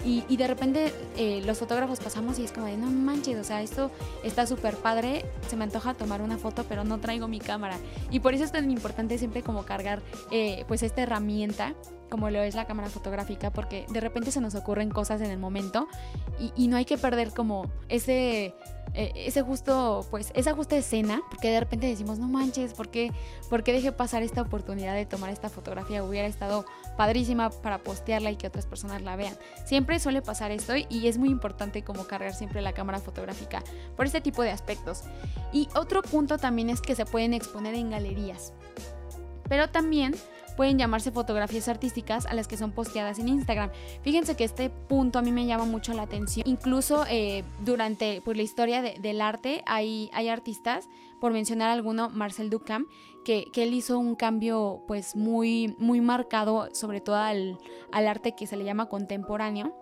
Y, 0.04 0.37
de 0.37 0.46
repente 0.46 0.93
eh, 1.16 1.43
los 1.44 1.58
fotógrafos 1.58 2.00
pasamos 2.00 2.38
y 2.38 2.44
es 2.44 2.52
como 2.52 2.66
de, 2.66 2.76
no 2.76 2.87
manches, 2.87 3.38
o 3.38 3.44
sea, 3.44 3.62
esto 3.62 3.90
está 4.25 4.46
súper 4.46 4.76
padre, 4.76 5.25
se 5.49 5.56
me 5.56 5.64
antoja 5.64 5.94
tomar 5.94 6.22
una 6.22 6.38
foto, 6.38 6.64
pero 6.69 6.82
no 6.82 6.99
traigo 6.99 7.28
mi 7.28 7.38
cámara. 7.38 7.76
Y 8.10 8.20
por 8.20 8.34
eso 8.34 8.44
es 8.44 8.52
tan 8.52 8.70
importante 8.70 9.16
siempre 9.19 9.43
como 9.43 9.64
cargar 9.64 10.02
eh, 10.31 10.64
pues 10.66 10.82
esta 10.82 11.02
herramienta 11.02 11.75
como 12.10 12.28
lo 12.28 12.43
es 12.43 12.54
la 12.54 12.66
cámara 12.66 12.90
fotográfica, 12.90 13.50
porque 13.50 13.87
de 13.88 13.99
repente 13.99 14.31
se 14.32 14.43
nos 14.43 14.54
ocurren 14.54 14.90
cosas 14.90 15.22
en 15.22 15.31
el 15.31 15.38
momento 15.38 15.88
y, 16.38 16.52
y 16.55 16.69
no 16.69 16.76
hay 16.76 16.84
que 16.84 16.98
perder 16.98 17.31
como 17.31 17.70
ese 17.88 18.55
ese 18.94 19.43
justo, 19.43 20.06
pues, 20.11 20.33
esa 20.35 20.55
justa 20.55 20.77
escena, 20.77 21.23
porque 21.31 21.50
de 21.50 21.61
repente 21.61 21.87
decimos, 21.87 22.19
no 22.19 22.29
manches, 22.29 22.75
¿por 22.75 22.89
qué, 22.89 23.12
¿por 23.49 23.62
qué 23.62 23.73
dejé 23.73 23.93
pasar 23.93 24.23
esta 24.23 24.43
oportunidad 24.43 24.94
de 24.94 25.06
tomar 25.06 25.31
esta 25.31 25.49
fotografía? 25.49 26.05
Hubiera 26.05 26.29
estado 26.29 26.67
padrísima 26.97 27.50
para 27.50 27.79
postearla 27.79 28.31
y 28.31 28.37
que 28.37 28.47
otras 28.47 28.67
personas 28.67 29.03
la 29.03 29.17
vean. 29.17 29.37
Siempre 29.65 29.99
suele 29.99 30.21
pasar 30.21 30.50
esto 30.50 30.75
y 30.77 31.09
es 31.09 31.19
muy 31.19 31.31
importante 31.31 31.83
como 31.83 32.05
cargar 32.05 32.35
siempre 32.35 32.61
la 32.61 32.73
cámara 32.73 32.99
fotográfica 33.00 33.62
por 33.97 34.06
este 34.06 34.21
tipo 34.21 34.43
de 34.43 34.50
aspectos. 34.50 35.03
Y 35.53 35.69
otro 35.75 36.03
punto 36.03 36.39
también 36.39 36.69
es 36.71 36.81
que 36.81 36.94
se 36.94 37.06
pueden 37.06 37.35
exponer 37.35 37.75
en 37.75 37.91
galerías. 37.91 38.53
Pero 39.49 39.69
también 39.71 40.15
pueden 40.52 40.78
llamarse 40.78 41.10
fotografías 41.10 41.69
artísticas 41.69 42.26
a 42.26 42.34
las 42.34 42.49
que 42.49 42.56
son 42.56 42.72
posteadas 42.72 43.19
en 43.19 43.28
Instagram. 43.28 43.70
Fíjense 44.02 44.37
que 44.37 44.44
este 44.44 44.70
punto 44.70 45.19
a 45.19 45.22
mí 45.22 45.32
me 45.32 45.46
llama 45.46 45.64
mucho 45.64 45.93
la 45.93 46.02
atención. 46.02 46.46
Incluso 46.49 47.04
eh, 47.08 47.44
durante 47.64 48.20
pues, 48.25 48.37
la 48.37 48.43
historia 48.43 48.82
del 48.82 49.20
arte 49.20 49.62
hay, 49.66 50.10
hay 50.12 50.28
artistas, 50.28 50.88
por 51.20 51.32
mencionar 51.32 51.70
alguno, 51.70 52.10
Marcel 52.10 52.50
Duchamp, 52.50 52.88
que, 53.25 53.46
que, 53.52 53.62
él 53.62 53.75
hizo 53.75 53.99
un 53.99 54.16
cambio 54.16 54.82
pues 54.88 55.14
muy, 55.14 55.76
muy 55.78 56.00
marcado, 56.00 56.69
sobre 56.72 57.00
todo 57.00 57.16
al, 57.16 57.58
al 57.93 58.08
arte 58.08 58.34
que 58.34 58.48
se 58.48 58.56
le 58.56 58.64
llama 58.64 58.87
contemporáneo 58.87 59.72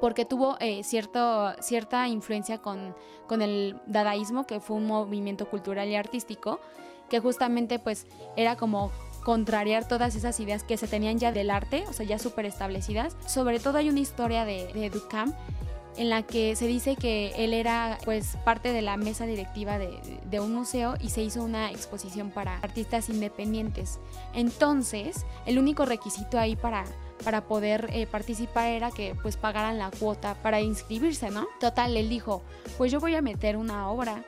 porque 0.00 0.24
tuvo 0.24 0.56
eh, 0.60 0.82
cierto, 0.84 1.52
cierta 1.60 2.08
influencia 2.08 2.58
con, 2.58 2.94
con, 3.26 3.42
el 3.42 3.80
dadaísmo, 3.86 4.46
que 4.46 4.60
fue 4.60 4.76
un 4.76 4.86
movimiento 4.86 5.48
cultural 5.48 5.88
y 5.88 5.96
artístico, 5.96 6.60
que 7.08 7.20
justamente 7.20 7.78
pues 7.78 8.06
era 8.36 8.56
como 8.56 8.90
contrariar 9.26 9.88
todas 9.88 10.14
esas 10.14 10.38
ideas 10.38 10.62
que 10.62 10.76
se 10.76 10.86
tenían 10.86 11.18
ya 11.18 11.32
del 11.32 11.50
arte, 11.50 11.82
o 11.88 11.92
sea, 11.92 12.06
ya 12.06 12.16
súper 12.16 12.46
establecidas. 12.46 13.16
Sobre 13.26 13.58
todo 13.58 13.78
hay 13.78 13.88
una 13.88 13.98
historia 13.98 14.44
de, 14.44 14.72
de 14.72 14.88
Duchamp 14.88 15.34
en 15.96 16.10
la 16.10 16.22
que 16.22 16.54
se 16.54 16.68
dice 16.68 16.94
que 16.94 17.32
él 17.36 17.52
era 17.52 17.98
pues 18.04 18.38
parte 18.44 18.72
de 18.72 18.82
la 18.82 18.96
mesa 18.96 19.26
directiva 19.26 19.78
de, 19.78 20.38
un 20.38 20.54
museo 20.54 20.94
y 21.00 21.08
se 21.08 21.24
hizo 21.24 21.42
una 21.42 21.72
exposición 21.72 22.30
para 22.30 22.58
artistas 22.58 23.08
independientes. 23.08 23.98
Entonces, 24.32 25.26
el 25.44 25.58
único 25.58 25.86
requisito 25.86 26.38
ahí 26.38 26.54
para, 26.54 26.84
para 27.24 27.48
poder 27.48 27.88
eh, 27.92 28.06
participar 28.06 28.68
era 28.68 28.92
que 28.92 29.16
pues 29.22 29.36
pagaran 29.36 29.76
la 29.76 29.90
cuota 29.90 30.36
para 30.40 30.60
inscribirse, 30.60 31.30
¿no? 31.30 31.48
Total, 31.58 31.96
él 31.96 32.08
dijo, 32.08 32.44
pues 32.78 32.92
yo 32.92 33.00
voy 33.00 33.16
a 33.16 33.22
meter 33.22 33.56
una 33.56 33.90
obra 33.90 34.22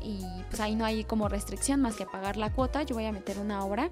y 0.00 0.24
pues 0.48 0.58
ahí 0.58 0.74
no 0.74 0.84
hay 0.84 1.04
como 1.04 1.28
restricción 1.28 1.80
más 1.80 1.94
que 1.94 2.06
pagar 2.06 2.36
la 2.36 2.50
cuota, 2.50 2.82
yo 2.82 2.96
voy 2.96 3.04
a 3.04 3.12
meter 3.12 3.38
una 3.38 3.64
obra 3.64 3.88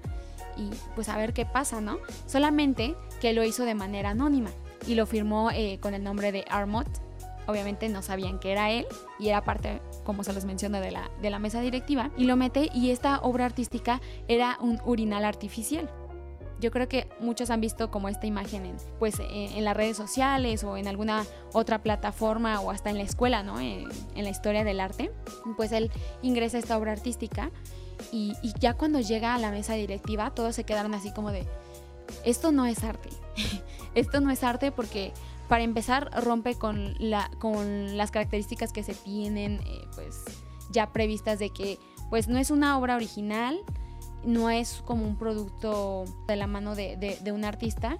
y 0.61 0.69
pues 0.95 1.09
a 1.09 1.17
ver 1.17 1.33
qué 1.33 1.45
pasa, 1.45 1.81
¿no? 1.81 1.97
Solamente 2.27 2.95
que 3.19 3.33
lo 3.33 3.43
hizo 3.43 3.65
de 3.65 3.75
manera 3.75 4.11
anónima 4.11 4.51
y 4.87 4.95
lo 4.95 5.05
firmó 5.05 5.51
eh, 5.51 5.79
con 5.81 5.93
el 5.93 6.03
nombre 6.03 6.31
de 6.31 6.45
Armot. 6.49 6.87
Obviamente 7.47 7.89
no 7.89 8.01
sabían 8.01 8.39
que 8.39 8.51
era 8.51 8.69
él 8.69 8.85
y 9.19 9.29
era 9.29 9.43
parte, 9.43 9.81
como 10.03 10.23
se 10.23 10.31
les 10.31 10.45
menciona, 10.45 10.79
de 10.79 10.91
la, 10.91 11.09
de 11.21 11.29
la 11.29 11.39
mesa 11.39 11.59
directiva. 11.61 12.11
Y 12.15 12.25
lo 12.25 12.35
mete 12.35 12.69
y 12.73 12.91
esta 12.91 13.19
obra 13.21 13.45
artística 13.45 13.99
era 14.27 14.57
un 14.61 14.79
urinal 14.85 15.25
artificial. 15.25 15.89
Yo 16.59 16.69
creo 16.69 16.87
que 16.87 17.09
muchos 17.19 17.49
han 17.49 17.59
visto 17.59 17.89
como 17.89 18.07
esta 18.07 18.27
imagen 18.27 18.67
en, 18.67 18.77
pues, 18.99 19.19
eh, 19.19 19.49
en 19.57 19.65
las 19.65 19.75
redes 19.75 19.97
sociales 19.97 20.63
o 20.63 20.77
en 20.77 20.87
alguna 20.87 21.25
otra 21.53 21.81
plataforma 21.81 22.61
o 22.61 22.69
hasta 22.69 22.91
en 22.91 22.97
la 22.97 23.03
escuela, 23.03 23.41
¿no? 23.41 23.59
En, 23.59 23.89
en 24.15 24.23
la 24.23 24.29
historia 24.29 24.63
del 24.63 24.79
arte. 24.79 25.11
Pues 25.57 25.71
él 25.71 25.89
ingresa 26.21 26.57
a 26.57 26.59
esta 26.59 26.77
obra 26.77 26.91
artística 26.91 27.49
y, 28.11 28.35
ya 28.59 28.73
cuando 28.73 28.99
llega 28.99 29.35
a 29.35 29.37
la 29.37 29.51
mesa 29.51 29.73
directiva, 29.73 30.31
todos 30.31 30.55
se 30.55 30.63
quedaron 30.63 30.93
así 30.93 31.13
como 31.13 31.31
de, 31.31 31.47
esto 32.25 32.51
no 32.51 32.65
es 32.65 32.83
arte. 32.83 33.09
esto 33.95 34.21
no 34.21 34.31
es 34.31 34.43
arte 34.43 34.71
porque 34.71 35.13
para 35.47 35.63
empezar 35.63 36.09
rompe 36.23 36.55
con, 36.55 36.95
la, 36.99 37.29
con 37.39 37.97
las 37.97 38.11
características 38.11 38.71
que 38.71 38.83
se 38.83 38.93
tienen 38.93 39.59
eh, 39.65 39.81
pues 39.95 40.23
ya 40.71 40.91
previstas 40.93 41.39
de 41.39 41.49
que 41.49 41.77
pues 42.09 42.27
no 42.27 42.37
es 42.37 42.51
una 42.51 42.77
obra 42.77 42.95
original, 42.95 43.59
no 44.23 44.49
es 44.49 44.83
como 44.85 45.05
un 45.05 45.15
producto 45.15 46.05
de 46.27 46.35
la 46.35 46.47
mano 46.47 46.75
de, 46.75 47.19
un 47.33 47.45
artista. 47.45 47.97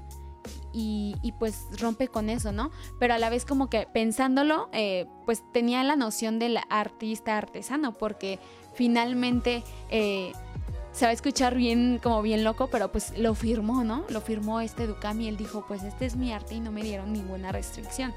Y, 0.74 1.34
pues 1.40 1.66
rompe 1.80 2.08
con 2.08 2.30
eso, 2.30 2.52
¿no? 2.52 2.72
Pero 3.00 3.14
a 3.14 3.18
la 3.18 3.30
vez 3.30 3.46
como 3.46 3.70
que 3.70 3.88
pensándolo, 3.94 4.70
eh, 4.74 5.08
pues 5.26 5.44
tenía 5.52 5.84
la 5.84 5.96
noción 5.96 6.40
del 6.40 6.60
artista 6.70 7.38
artesano, 7.38 7.94
porque 7.94 8.40
finalmente 8.74 9.64
eh, 9.90 10.34
se 10.92 11.06
va 11.06 11.12
a 11.12 11.14
escuchar 11.14 11.56
bien, 11.56 12.00
como 12.02 12.22
bien 12.22 12.44
loco, 12.44 12.68
pero 12.68 12.92
pues 12.92 13.18
lo 13.18 13.34
firmó, 13.34 13.84
¿no? 13.84 14.04
Lo 14.10 14.22
firmó 14.22 14.62
este 14.62 14.88
Ducami 14.88 15.28
él 15.28 15.38
dijo, 15.38 15.66
pues 15.68 15.84
este 15.84 16.06
es 16.06 16.16
mi 16.16 16.32
arte 16.34 16.56
y 16.56 16.60
no 16.60 16.72
me 16.72 16.84
dieron 16.84 17.14
ninguna 17.14 17.52
restricción. 17.52 18.14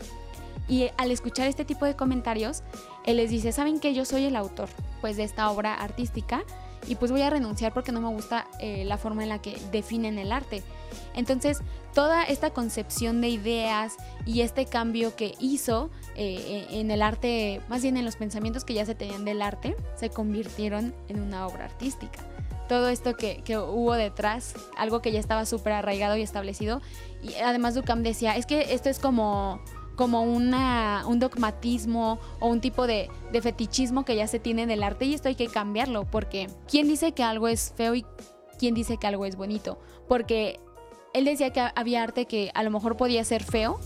Y 0.69 0.89
al 0.97 1.11
escuchar 1.11 1.47
este 1.47 1.65
tipo 1.65 1.85
de 1.85 1.95
comentarios, 1.95 2.63
él 3.05 3.19
les 3.19 3.31
dice, 3.31 3.53
¿saben 3.53 3.81
que 3.81 3.95
yo 3.95 4.05
soy 4.05 4.25
el 4.25 4.37
autor 4.37 4.69
pues 5.01 5.17
de 5.17 5.25
esta 5.25 5.51
obra 5.51 5.75
artística? 5.75 6.43
Y 6.87 6.97
pues 6.97 7.11
voy 7.11 7.23
a 7.23 7.31
renunciar 7.31 7.73
porque 7.73 7.93
no 7.93 8.01
me 8.01 8.09
gusta 8.09 8.47
eh, 8.61 8.85
la 8.85 8.99
forma 8.99 9.23
en 9.23 9.29
la 9.29 9.41
que 9.41 9.57
definen 9.73 10.19
el 10.19 10.33
arte. 10.33 10.63
Entonces, 11.15 11.61
toda 11.95 12.25
esta 12.25 12.51
concepción 12.51 13.21
de 13.21 13.29
ideas 13.29 13.97
y 14.27 14.41
este 14.41 14.67
cambio 14.67 15.17
que 15.17 15.35
hizo 15.39 15.91
eh, 16.17 16.67
en 16.71 16.91
el 16.91 17.03
arte, 17.03 17.61
más 17.69 17.83
bien 17.83 17.97
en 17.97 18.05
los 18.05 18.17
pensamientos 18.17 18.65
que 18.65 18.75
ya 18.75 18.85
se 18.85 18.95
tenían 18.95 19.25
del 19.25 19.43
arte, 19.43 19.77
se 19.97 20.11
convirtieron 20.11 20.95
en 21.09 21.21
una 21.21 21.47
obra 21.47 21.67
artística. 21.67 22.19
Todo 22.69 22.89
esto 22.89 23.15
que, 23.15 23.43
que 23.45 23.59
hubo 23.59 23.93
detrás, 23.95 24.55
algo 24.77 25.03
que 25.03 25.13
ya 25.13 25.21
estaba 25.21 25.45
súper 25.45 25.75
arraigado 25.75 26.17
y 26.17 26.23
establecido. 26.23 26.81
Y 27.23 27.35
además 27.35 27.75
Duchamp 27.75 28.03
decía, 28.03 28.37
es 28.37 28.47
que 28.47 28.75
esto 28.75 28.89
es 28.89 28.99
como 28.99 29.61
como 29.97 30.23
una, 30.23 31.05
un 31.07 31.19
dogmatismo 31.19 32.19
o 32.41 32.49
un 32.49 32.61
tipo 32.61 32.87
de, 32.87 33.09
de, 33.33 33.43
fetichismo 33.43 34.05
que 34.05 34.17
ya 34.17 34.27
se 34.27 34.39
tiene 34.39 34.67
del 34.67 34.83
arte 34.83 35.05
y 35.05 35.15
esto 35.15 35.29
hay 35.29 35.35
que 35.37 35.47
cambiarlo 35.47 36.05
porque 36.05 36.49
¿quién 36.69 36.89
dice 36.89 37.13
que 37.13 37.23
algo 37.23 37.49
es 37.49 37.73
feo 37.77 37.95
y 37.95 38.05
quién 38.59 38.75
dice 38.75 38.97
que 38.97 39.07
algo 39.07 39.25
es 39.25 39.37
bonito? 39.37 39.79
Porque 40.09 40.59
él 41.15 41.25
decía 41.25 41.51
que 41.51 41.67
había 41.75 42.03
arte 42.03 42.27
que 42.27 42.51
a 42.55 42.63
lo 42.63 42.71
mejor 42.71 42.97
podía 42.97 43.25
ser 43.25 43.43
feo, 43.43 43.81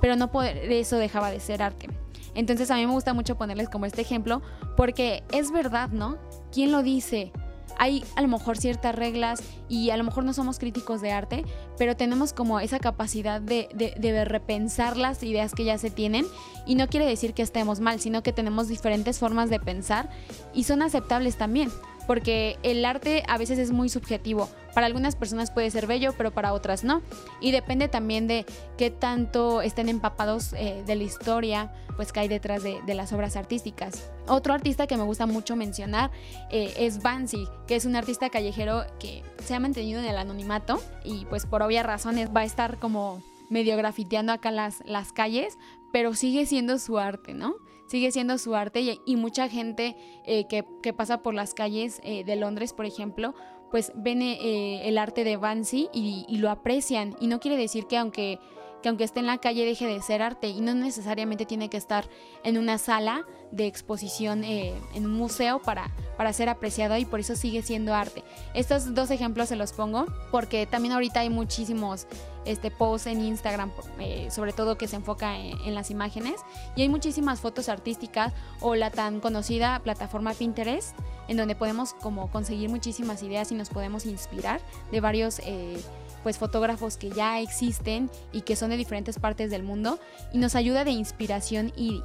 pero 0.00 0.16
no 0.16 0.30
por 0.30 0.44
eso 0.44 0.98
dejaba 0.98 1.30
de 1.30 1.40
ser 1.40 1.62
arte. 1.62 1.88
Entonces 2.34 2.70
a 2.70 2.76
mí 2.76 2.86
me 2.86 2.92
gusta 2.92 3.14
mucho 3.14 3.36
ponerles 3.36 3.68
como 3.68 3.86
este 3.86 4.02
ejemplo 4.02 4.42
porque 4.76 5.22
es 5.32 5.50
verdad, 5.50 5.90
¿no? 5.90 6.18
¿Quién 6.52 6.72
lo 6.72 6.82
dice? 6.82 7.32
Hay 7.78 8.04
a 8.16 8.22
lo 8.22 8.28
mejor 8.28 8.58
ciertas 8.58 8.94
reglas 8.94 9.42
y 9.68 9.90
a 9.90 9.96
lo 9.96 10.04
mejor 10.04 10.24
no 10.24 10.32
somos 10.32 10.58
críticos 10.58 11.00
de 11.00 11.12
arte, 11.12 11.44
pero 11.78 11.96
tenemos 11.96 12.32
como 12.32 12.60
esa 12.60 12.78
capacidad 12.78 13.40
de, 13.40 13.68
de, 13.96 14.24
repensar 14.24 14.96
las 14.96 15.22
ideas 15.22 15.54
que 15.54 15.64
ya 15.64 15.78
se 15.78 15.90
tienen 15.90 16.26
y 16.66 16.74
no 16.74 16.88
quiere 16.88 17.06
decir 17.06 17.32
que 17.32 17.42
estemos 17.42 17.80
mal, 17.80 17.98
sino 17.98 18.22
que 18.22 18.32
tenemos 18.32 18.68
diferentes 18.68 19.18
formas 19.18 19.48
de 19.50 19.58
pensar 19.58 20.10
y 20.52 20.64
son 20.64 20.82
aceptables 20.82 21.36
también 21.36 21.70
porque 22.06 22.58
el 22.62 22.84
arte 22.84 23.22
a 23.28 23.38
veces 23.38 23.58
es 23.58 23.70
muy 23.70 23.88
subjetivo. 23.88 24.48
Para 24.74 24.86
algunas 24.86 25.16
personas 25.16 25.50
puede 25.50 25.70
ser 25.70 25.86
bello, 25.86 26.14
pero 26.16 26.30
para 26.30 26.52
otras 26.52 26.84
no. 26.84 27.02
Y 27.40 27.50
depende 27.50 27.88
también 27.88 28.26
de 28.26 28.46
qué 28.78 28.90
tanto 28.90 29.62
estén 29.62 29.88
empapados 29.88 30.54
eh, 30.54 30.82
de 30.86 30.94
la 30.94 31.02
historia, 31.02 31.72
pues 31.96 32.12
que 32.12 32.20
hay 32.20 32.28
detrás 32.28 32.62
de, 32.62 32.80
las 32.94 33.12
obras 33.12 33.36
artísticas. 33.36 34.10
Otro 34.26 34.54
artista 34.54 34.86
que 34.86 34.96
me 34.96 35.02
gusta 35.02 35.26
mucho 35.26 35.56
mencionar 35.56 36.10
eh, 36.50 36.72
es 36.78 37.02
Banksy, 37.02 37.46
que 37.66 37.76
es 37.76 37.84
un 37.84 37.96
artista 37.96 38.30
callejero 38.30 38.84
que 38.98 39.22
se 39.44 39.54
ha 39.54 39.60
mantenido 39.60 40.00
en 40.00 40.06
el 40.06 40.16
anonimato 40.16 40.82
y 41.04 41.26
pues 41.26 41.46
por 41.46 41.62
obvias 41.62 41.84
razones 41.84 42.30
va 42.34 42.40
a 42.40 42.44
estar 42.44 42.78
como 42.78 43.22
medio 43.50 43.76
grafiteando 43.76 44.32
acá 44.32 44.50
las, 44.50 44.82
las 44.86 45.12
calles, 45.12 45.58
pero 45.92 46.14
sigue 46.14 46.46
siendo 46.46 46.78
su 46.78 46.98
arte, 46.98 47.34
¿no? 47.34 47.54
Sigue 47.92 48.10
siendo 48.10 48.38
su 48.38 48.54
arte 48.54 48.98
y, 49.04 49.16
mucha 49.16 49.50
gente 49.50 49.96
eh, 50.24 50.46
que, 50.46 50.92
pasa 50.94 51.22
por 51.22 51.34
las 51.34 51.52
calles 51.52 52.00
eh, 52.02 52.24
de 52.24 52.36
Londres, 52.36 52.72
por 52.72 52.86
ejemplo, 52.86 53.34
pues 53.70 53.92
ven 53.94 54.22
eh, 54.22 54.88
el 54.88 54.96
arte 54.96 55.24
de 55.24 55.36
Banksy 55.36 55.90
y, 55.92 56.24
y, 56.26 56.38
lo 56.38 56.50
aprecian. 56.50 57.14
Y 57.20 57.26
no 57.26 57.38
quiere 57.38 57.58
decir 57.58 57.86
que 57.86 57.98
aunque, 57.98 58.38
que 58.82 58.88
aunque 58.88 59.04
esté 59.04 59.20
en 59.20 59.26
la 59.26 59.38
calle 59.38 59.64
deje 59.64 59.86
de 59.86 60.00
ser 60.02 60.22
arte 60.22 60.48
y 60.48 60.60
no 60.60 60.74
necesariamente 60.74 61.46
tiene 61.46 61.70
que 61.70 61.76
estar 61.76 62.08
en 62.44 62.58
una 62.58 62.78
sala 62.78 63.24
de 63.50 63.66
exposición 63.66 64.44
en 64.44 65.04
un 65.04 65.12
museo 65.12 65.60
para, 65.60 65.90
para 66.16 66.32
ser 66.32 66.48
apreciado 66.48 66.96
y 66.96 67.04
por 67.04 67.20
eso 67.20 67.36
sigue 67.36 67.62
siendo 67.62 67.94
arte. 67.94 68.24
Estos 68.54 68.94
dos 68.94 69.10
ejemplos 69.10 69.48
se 69.48 69.56
los 69.56 69.72
pongo 69.72 70.06
porque 70.30 70.66
también 70.66 70.92
ahorita 70.92 71.20
hay 71.20 71.30
muchísimos 71.30 72.06
este 72.44 72.70
post 72.70 73.06
en 73.06 73.20
Instagram, 73.20 73.70
eh, 73.98 74.28
sobre 74.30 74.52
todo 74.52 74.76
que 74.76 74.88
se 74.88 74.96
enfoca 74.96 75.38
en, 75.38 75.74
las 75.74 75.90
imágenes. 75.90 76.40
Y 76.76 76.82
hay 76.82 76.88
muchísimas 76.88 77.40
fotos 77.40 77.68
artísticas 77.68 78.32
o 78.60 78.74
la 78.74 78.90
tan 78.90 79.20
conocida 79.20 79.80
plataforma 79.80 80.34
Pinterest, 80.34 80.96
en 81.28 81.36
donde 81.36 81.54
podemos 81.54 81.94
como 81.94 82.30
conseguir 82.30 82.68
muchísimas 82.68 83.22
ideas 83.22 83.52
y 83.52 83.54
nos 83.54 83.68
podemos 83.68 84.06
inspirar 84.06 84.60
de 84.90 85.00
varios 85.00 85.40
eh, 85.44 85.80
pues 86.22 86.38
fotógrafos 86.38 86.96
que 86.96 87.10
ya 87.10 87.40
existen 87.40 88.10
y 88.32 88.42
que 88.42 88.56
son 88.56 88.70
de 88.70 88.76
diferentes 88.76 89.18
partes 89.18 89.50
del 89.50 89.62
mundo 89.62 89.98
y 90.32 90.38
nos 90.38 90.54
ayuda 90.54 90.84
de 90.84 90.92
inspiración 90.92 91.72
y, 91.76 92.02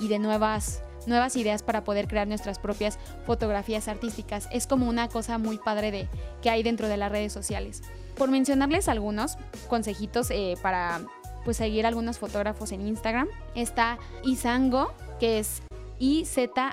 de 0.00 0.18
nuevas 0.18 0.82
nuevas 1.06 1.36
ideas 1.36 1.62
para 1.62 1.84
poder 1.84 2.08
crear 2.08 2.26
nuestras 2.26 2.58
propias 2.58 2.98
fotografías 3.26 3.88
artísticas. 3.88 4.48
Es 4.50 4.66
como 4.66 4.88
una 4.88 5.08
cosa 5.08 5.36
muy 5.36 5.58
padre 5.58 5.90
de 5.90 6.08
que 6.40 6.48
hay 6.48 6.62
dentro 6.62 6.88
de 6.88 6.96
las 6.96 7.12
redes 7.12 7.30
sociales. 7.30 7.82
Por 8.16 8.30
mencionarles 8.30 8.88
algunos 8.88 9.36
consejitos 9.68 10.30
eh, 10.30 10.54
para 10.62 11.02
pues 11.44 11.58
seguir 11.58 11.84
algunos 11.84 12.18
fotógrafos 12.18 12.72
en 12.72 12.86
Instagram, 12.86 13.28
está 13.54 13.98
Izango, 14.24 14.94
que 15.20 15.40
es 15.40 15.60
I-Z-H-A-N-Go, 15.98 16.64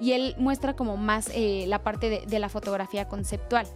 y 0.00 0.12
él 0.12 0.34
muestra 0.38 0.74
como 0.74 0.96
más 0.96 1.30
eh, 1.34 1.66
la 1.68 1.82
parte 1.82 2.24
de 2.26 2.38
la 2.38 2.48
fotografía 2.48 3.06
conceptual. 3.06 3.66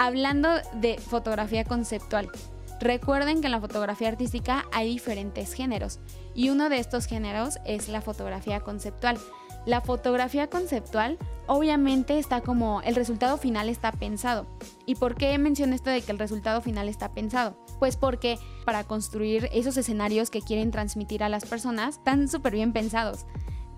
Hablando 0.00 0.48
de 0.74 0.96
fotografía 0.96 1.64
conceptual, 1.64 2.30
recuerden 2.78 3.40
que 3.40 3.48
en 3.48 3.50
la 3.50 3.60
fotografía 3.60 4.06
artística 4.06 4.64
hay 4.70 4.88
diferentes 4.90 5.52
géneros 5.54 5.98
y 6.36 6.50
uno 6.50 6.68
de 6.68 6.78
estos 6.78 7.06
géneros 7.06 7.58
es 7.66 7.88
la 7.88 8.00
fotografía 8.00 8.60
conceptual. 8.60 9.18
La 9.66 9.80
fotografía 9.80 10.46
conceptual 10.46 11.18
obviamente 11.48 12.16
está 12.16 12.42
como 12.42 12.80
el 12.82 12.94
resultado 12.94 13.38
final 13.38 13.68
está 13.68 13.90
pensado. 13.90 14.46
¿Y 14.86 14.94
por 14.94 15.16
qué 15.16 15.36
menciono 15.36 15.74
esto 15.74 15.90
de 15.90 16.00
que 16.00 16.12
el 16.12 16.20
resultado 16.20 16.60
final 16.60 16.88
está 16.88 17.12
pensado? 17.12 17.58
Pues 17.80 17.96
porque 17.96 18.38
para 18.64 18.84
construir 18.84 19.48
esos 19.52 19.76
escenarios 19.76 20.30
que 20.30 20.42
quieren 20.42 20.70
transmitir 20.70 21.24
a 21.24 21.28
las 21.28 21.44
personas 21.44 21.96
están 21.96 22.28
súper 22.28 22.52
bien 22.52 22.72
pensados. 22.72 23.26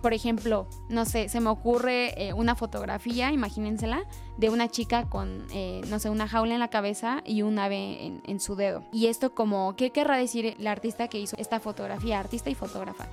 Por 0.02 0.14
ejemplo, 0.14 0.66
no 0.88 1.04
sé, 1.04 1.28
se 1.28 1.40
me 1.40 1.50
ocurre 1.50 2.14
eh, 2.16 2.32
una 2.32 2.54
fotografía, 2.54 3.32
imagínensela, 3.32 4.04
de 4.38 4.48
una 4.48 4.68
chica 4.68 5.08
con, 5.08 5.46
eh, 5.52 5.82
no 5.88 5.98
sé, 5.98 6.08
una 6.08 6.26
jaula 6.26 6.54
en 6.54 6.60
la 6.60 6.68
cabeza 6.68 7.22
y 7.26 7.42
un 7.42 7.58
ave 7.58 8.20
en, 8.24 8.40
su 8.40 8.56
dedo. 8.56 8.82
Y 8.92 9.06
esto 9.06 9.34
como, 9.34 9.76
¿qué 9.76 9.90
querrá 9.90 10.16
decir 10.16 10.56
la 10.58 10.72
artista 10.72 11.08
que 11.08 11.18
hizo 11.18 11.36
esta 11.38 11.60
fotografía? 11.60 12.18
Artista 12.18 12.50
y 12.50 12.54
fotógrafa 12.54 13.08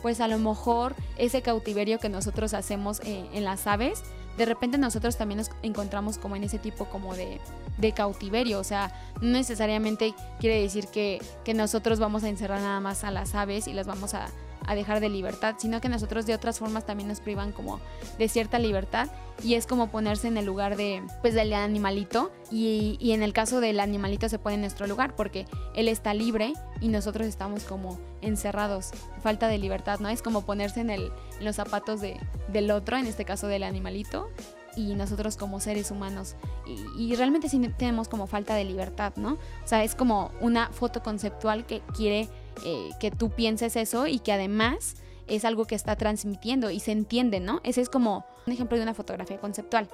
pues 0.00 0.20
a 0.20 0.28
lo 0.28 0.38
mejor 0.38 0.94
ese 1.16 1.42
cautiverio 1.42 1.98
que 1.98 2.08
nosotros 2.08 2.54
hacemos 2.54 3.00
eh, 3.00 3.28
en 3.32 3.42
las 3.42 3.66
aves, 3.66 4.04
de 4.36 4.44
repente 4.44 4.78
nosotros 4.78 5.16
también 5.16 5.38
nos 5.38 5.50
encontramos 5.62 6.18
como 6.18 6.36
en 6.36 6.44
ese 6.44 6.60
tipo 6.60 6.84
como 6.84 7.16
de, 7.16 7.40
cautiverio, 7.96 8.60
o 8.60 8.64
sea, 8.64 8.92
no 9.20 9.30
necesariamente 9.30 10.14
quiere 10.38 10.62
decir 10.62 10.86
que 10.86 11.20
nosotros 11.52 11.98
vamos 11.98 12.22
a 12.22 12.28
encerrar 12.28 12.60
nada 12.60 12.78
más 12.78 13.02
a 13.02 13.10
las 13.10 13.34
aves 13.34 13.66
y 13.66 13.72
las 13.72 13.88
vamos 13.88 14.14
a, 14.14 14.28
a 14.68 14.74
dejar 14.74 15.00
de 15.00 15.08
libertad, 15.08 15.56
sino 15.58 15.80
que 15.80 15.88
nosotros 15.88 16.26
de 16.26 16.34
otras 16.34 16.58
formas 16.58 16.84
también 16.84 17.08
nos 17.08 17.20
privan 17.20 17.52
como 17.52 17.80
de 18.18 18.28
cierta 18.28 18.58
libertad 18.58 19.08
y 19.42 19.54
es 19.54 19.66
como 19.66 19.90
ponerse 19.90 20.28
en 20.28 20.36
el 20.36 20.44
lugar 20.44 20.76
de 20.76 21.02
pues 21.22 21.34
del 21.34 21.52
animalito 21.54 22.30
y, 22.50 22.98
y 23.00 23.12
en 23.12 23.22
el 23.22 23.32
caso 23.32 23.60
del 23.60 23.80
animalito 23.80 24.28
se 24.28 24.38
pone 24.38 24.56
en 24.56 24.60
nuestro 24.60 24.86
lugar 24.86 25.16
porque 25.16 25.46
él 25.74 25.88
está 25.88 26.12
libre 26.12 26.52
y 26.80 26.88
nosotros 26.88 27.26
estamos 27.26 27.64
como 27.64 27.98
encerrados, 28.20 28.90
falta 29.22 29.48
de 29.48 29.58
libertad, 29.58 30.00
¿no? 30.00 30.08
Es 30.08 30.22
como 30.22 30.44
ponerse 30.44 30.80
en, 30.80 30.90
el, 30.90 31.10
los 31.40 31.56
zapatos 31.56 32.00
de, 32.00 32.18
del 32.48 32.70
otro, 32.70 32.96
en 32.96 33.06
este 33.06 33.24
caso 33.24 33.46
del 33.46 33.62
animalito, 33.62 34.28
y 34.76 34.94
nosotros 34.94 35.36
como 35.36 35.60
seres 35.60 35.90
humanos. 35.90 36.36
Y, 36.66 37.12
y, 37.12 37.16
realmente 37.16 37.48
sí 37.48 37.58
tenemos 37.76 38.08
como 38.08 38.26
falta 38.26 38.54
de 38.54 38.64
libertad, 38.64 39.12
¿no? 39.16 39.32
O 39.32 39.66
sea, 39.66 39.82
es 39.82 39.94
como 39.94 40.30
una 40.40 40.68
foto 40.70 41.02
conceptual 41.02 41.66
que 41.66 41.80
quiere 41.96 42.28
eh, 42.64 42.90
que 43.00 43.10
tú 43.10 43.30
pienses 43.30 43.76
eso 43.76 44.06
y 44.06 44.18
que 44.18 44.32
además 44.32 44.96
es 45.26 45.44
algo 45.44 45.66
que 45.66 45.74
está 45.74 45.96
transmitiendo 45.96 46.70
y 46.70 46.80
se 46.80 46.92
entiende, 46.92 47.40
¿no? 47.40 47.60
Ese 47.64 47.80
es 47.80 47.88
como 47.88 48.24
un 48.46 48.52
ejemplo 48.52 48.76
de 48.76 48.82
una 48.82 48.94
fotografía 48.94 49.38
conceptual. 49.38 49.88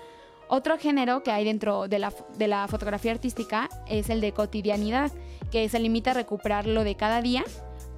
Otro 0.48 0.78
género 0.78 1.22
que 1.22 1.30
hay 1.30 1.44
dentro 1.44 1.88
de 1.88 1.98
la, 1.98 2.12
de 2.36 2.48
la 2.48 2.68
fotografía 2.68 3.12
artística 3.12 3.68
es 3.88 4.10
el 4.10 4.20
de 4.20 4.32
cotidianidad, 4.32 5.10
que 5.50 5.68
se 5.68 5.78
limita 5.78 6.12
a 6.12 6.14
recuperar 6.14 6.66
lo 6.66 6.84
de 6.84 6.96
cada 6.96 7.22
día 7.22 7.44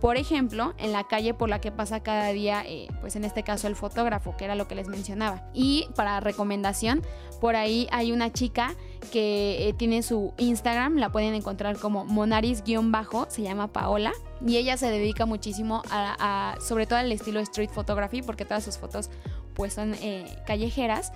por 0.00 0.18
ejemplo, 0.18 0.74
en 0.78 0.92
la 0.92 1.04
calle 1.04 1.32
por 1.32 1.48
la 1.48 1.60
que 1.60 1.72
pasa 1.72 2.02
cada 2.02 2.28
día, 2.28 2.62
eh, 2.66 2.88
pues 3.00 3.16
en 3.16 3.24
este 3.24 3.42
caso 3.42 3.66
el 3.66 3.76
fotógrafo, 3.76 4.36
que 4.36 4.44
era 4.44 4.54
lo 4.54 4.68
que 4.68 4.74
les 4.74 4.88
mencionaba. 4.88 5.48
Y 5.54 5.88
para 5.96 6.20
recomendación, 6.20 7.02
por 7.40 7.56
ahí 7.56 7.88
hay 7.90 8.12
una 8.12 8.32
chica 8.32 8.74
que 9.06 9.68
eh, 9.68 9.72
tiene 9.72 10.02
su 10.02 10.32
Instagram, 10.38 10.96
la 10.96 11.10
pueden 11.10 11.34
encontrar 11.34 11.78
como 11.78 12.04
monaris-bajo, 12.04 13.26
se 13.28 13.42
llama 13.42 13.68
Paola. 13.68 14.12
Y 14.46 14.56
ella 14.56 14.76
se 14.76 14.90
dedica 14.90 15.24
muchísimo 15.26 15.82
a, 15.90 16.56
sobre 16.60 16.86
todo 16.86 16.98
al 16.98 17.10
estilo 17.10 17.40
street 17.40 17.70
photography, 17.70 18.22
porque 18.22 18.44
todas 18.44 18.64
sus 18.64 18.76
fotos 18.78 19.10
pues 19.54 19.72
son 19.72 19.94
eh, 19.94 20.26
callejeras. 20.46 21.12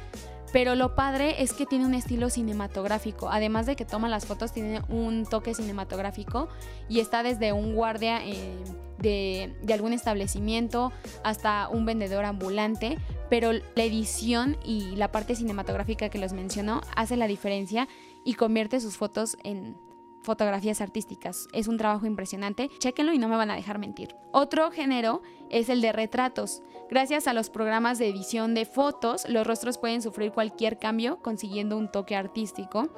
Pero 0.53 0.75
lo 0.75 0.95
padre 0.95 1.43
es 1.43 1.53
que 1.53 1.67
tiene 1.67 1.87
un 1.87 1.95
estilo 1.95 2.29
cinematográfico. 2.29 3.29
Además 3.31 3.67
de 3.67 3.77
que 3.77 3.85
toma 3.85 4.09
las 4.09 4.27
fotos, 4.27 4.53
tiene 4.53 4.83
un 4.89 5.25
toque 5.25 5.55
cinematográfico 5.55 6.49
y 6.89 7.01
está 7.01 7.23
desde 7.23 7.53
un 7.53 7.75
guardia 7.75 8.27
eh, 8.27 8.57
de, 8.99 9.55
de, 9.63 9.75
algún 9.75 9.93
establecimiento 9.93 10.93
hasta 11.23 11.69
un 11.69 11.87
vendedor 11.87 12.25
ambulante. 12.25 12.99
Pero 13.29 13.53
la 13.53 13.85
edición 13.85 14.57
y 14.65 14.97
la 14.97 15.13
parte 15.13 15.37
cinematográfica 15.37 16.09
que 16.09 16.19
los 16.19 16.33
mencionó 16.33 16.81
hace 16.97 17.17
la 17.17 17.29
diferencia 17.29 17.87
y 18.25 18.35
convierte 18.35 18.81
sus 18.81 18.97
fotos 18.97 19.37
en 19.45 19.77
fotografías 20.23 20.81
artísticas. 20.81 21.49
Es 21.53 21.69
un 21.69 21.77
trabajo 21.77 22.07
impresionante. 22.07 22.71
Chéquenlo 22.79 23.13
y 23.13 23.19
no 23.19 23.29
me 23.29 23.37
van 23.37 23.51
a 23.51 23.57
dejar 23.57 23.79
mentir. 23.79 24.15
Otro 24.33 24.71
género 24.71 25.23
es 25.51 25.69
el 25.69 25.81
de 25.81 25.93
retratos. 25.93 26.63
Gracias 26.91 27.27
a 27.27 27.33
los 27.33 27.51
programas 27.51 27.99
de 27.99 28.09
edición 28.09 28.55
de 28.55 28.65
fotos, 28.65 29.29
los 29.29 29.47
rostros 29.47 29.79
pueden 29.79 30.03
sufrir 30.03 30.33
cualquier 30.33 30.79
cambio 30.79 31.23
consiguiendo 31.23 31.77
un 31.77 31.91
toque 31.91 32.17
artístico. 32.17 32.89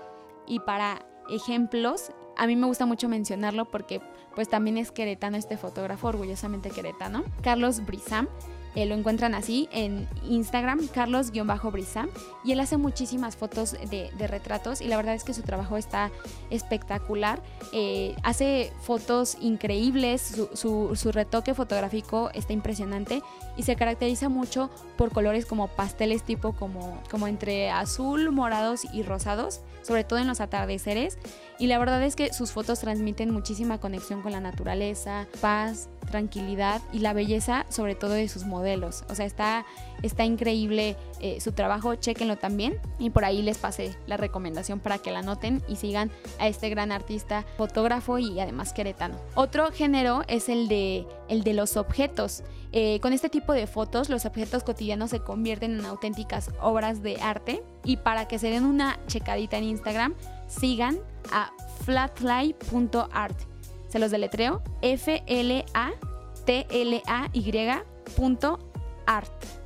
Y 0.46 0.60
para 0.60 1.06
ejemplos, 1.28 2.10
a 2.36 2.46
mí 2.46 2.56
me 2.56 2.66
gusta 2.66 2.86
mucho 2.86 3.08
mencionarlo 3.08 3.66
porque 3.66 4.00
pues 4.34 4.48
también 4.48 4.78
es 4.78 4.90
queretano 4.90 5.36
este 5.36 5.56
fotógrafo, 5.56 6.08
orgullosamente 6.08 6.70
queretano, 6.70 7.22
Carlos 7.42 7.84
Brizam. 7.84 8.28
Eh, 8.74 8.86
lo 8.86 8.94
encuentran 8.94 9.34
así 9.34 9.68
en 9.70 10.08
Instagram, 10.28 10.88
Carlos-Brizam, 10.88 12.08
y 12.44 12.52
él 12.52 12.60
hace 12.60 12.76
muchísimas 12.78 13.36
fotos 13.36 13.72
de, 13.72 14.10
retratos 14.26 14.80
y 14.80 14.86
la 14.86 14.96
verdad 14.96 15.14
es 15.14 15.24
que 15.24 15.34
su 15.34 15.42
trabajo 15.42 15.76
está 15.76 16.10
espectacular. 16.50 17.42
Eh, 17.72 18.14
hace 18.22 18.72
fotos 18.80 19.36
increíbles, 19.40 20.46
su, 20.54 20.94
su, 20.94 21.12
retoque 21.12 21.54
fotográfico 21.54 22.30
está 22.32 22.52
impresionante 22.52 23.22
y 23.56 23.64
se 23.64 23.76
caracteriza 23.76 24.28
mucho 24.28 24.70
por 24.96 25.12
colores 25.12 25.44
como 25.44 25.68
pasteles 25.68 26.22
tipo 26.22 26.52
como, 26.52 26.98
como 27.10 27.28
entre 27.28 27.70
azul, 27.70 28.30
morados 28.30 28.86
y 28.92 29.02
rosados, 29.02 29.60
sobre 29.82 30.04
todo 30.04 30.18
en 30.18 30.28
los 30.28 30.40
atardeceres. 30.40 31.18
Y 31.62 31.68
la 31.68 31.78
verdad 31.78 32.02
es 32.02 32.16
que 32.16 32.32
sus 32.32 32.50
fotos 32.50 32.80
transmiten 32.80 33.30
muchísima 33.30 33.78
conexión 33.78 34.20
con 34.20 34.32
la 34.32 34.40
naturaleza, 34.40 35.28
paz, 35.40 35.88
tranquilidad 36.10 36.82
y 36.92 36.98
la 36.98 37.12
belleza 37.12 37.66
sobre 37.68 37.94
todo 37.94 38.14
de 38.14 38.28
sus 38.28 38.44
modelos. 38.44 39.04
O 39.08 39.14
sea, 39.14 39.26
está, 39.26 39.64
está 40.02 40.24
increíble 40.24 40.96
eh, 41.20 41.40
su 41.40 41.52
trabajo, 41.52 41.94
chequenlo 41.94 42.36
también 42.36 42.80
y 42.98 43.10
por 43.10 43.24
ahí 43.24 43.42
les 43.42 43.58
pasé 43.58 43.96
la 44.08 44.16
recomendación 44.16 44.80
para 44.80 44.98
que 44.98 45.12
la 45.12 45.22
noten 45.22 45.62
y 45.68 45.76
sigan 45.76 46.10
a 46.40 46.48
este 46.48 46.68
gran 46.68 46.90
artista, 46.90 47.46
fotógrafo 47.56 48.18
y 48.18 48.40
además 48.40 48.72
queretano. 48.72 49.14
Otro 49.36 49.70
género 49.70 50.22
es 50.26 50.48
el 50.48 50.66
de, 50.66 51.06
el 51.28 51.44
de 51.44 51.54
los 51.54 51.76
objetos. 51.76 52.42
Eh, 52.72 52.98
con 52.98 53.12
este 53.12 53.28
tipo 53.28 53.52
de 53.52 53.68
fotos 53.68 54.08
los 54.08 54.24
objetos 54.24 54.64
cotidianos 54.64 55.10
se 55.10 55.20
convierten 55.20 55.78
en 55.78 55.86
auténticas 55.86 56.50
obras 56.60 57.04
de 57.04 57.20
arte 57.20 57.62
y 57.84 57.98
para 57.98 58.26
que 58.26 58.40
se 58.40 58.50
den 58.50 58.64
una 58.64 58.98
checadita 59.06 59.58
en 59.58 59.64
Instagram, 59.64 60.14
sigan 60.48 60.98
a 61.32 61.52
flatly.art 61.84 63.52
se 63.92 63.98
los 63.98 64.10
deletreo. 64.10 64.62
F-L-A-T-L-A-Y.art. 64.80 65.64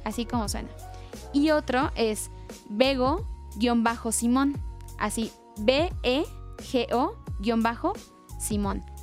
Así 0.04 0.26
como 0.26 0.48
suena. 0.48 0.68
Y 1.32 1.50
otro 1.50 1.92
es 1.94 2.32
Bego-Simón. 2.68 4.60
Así, 4.98 5.30
B-E-G-O-Simón. 5.58 6.24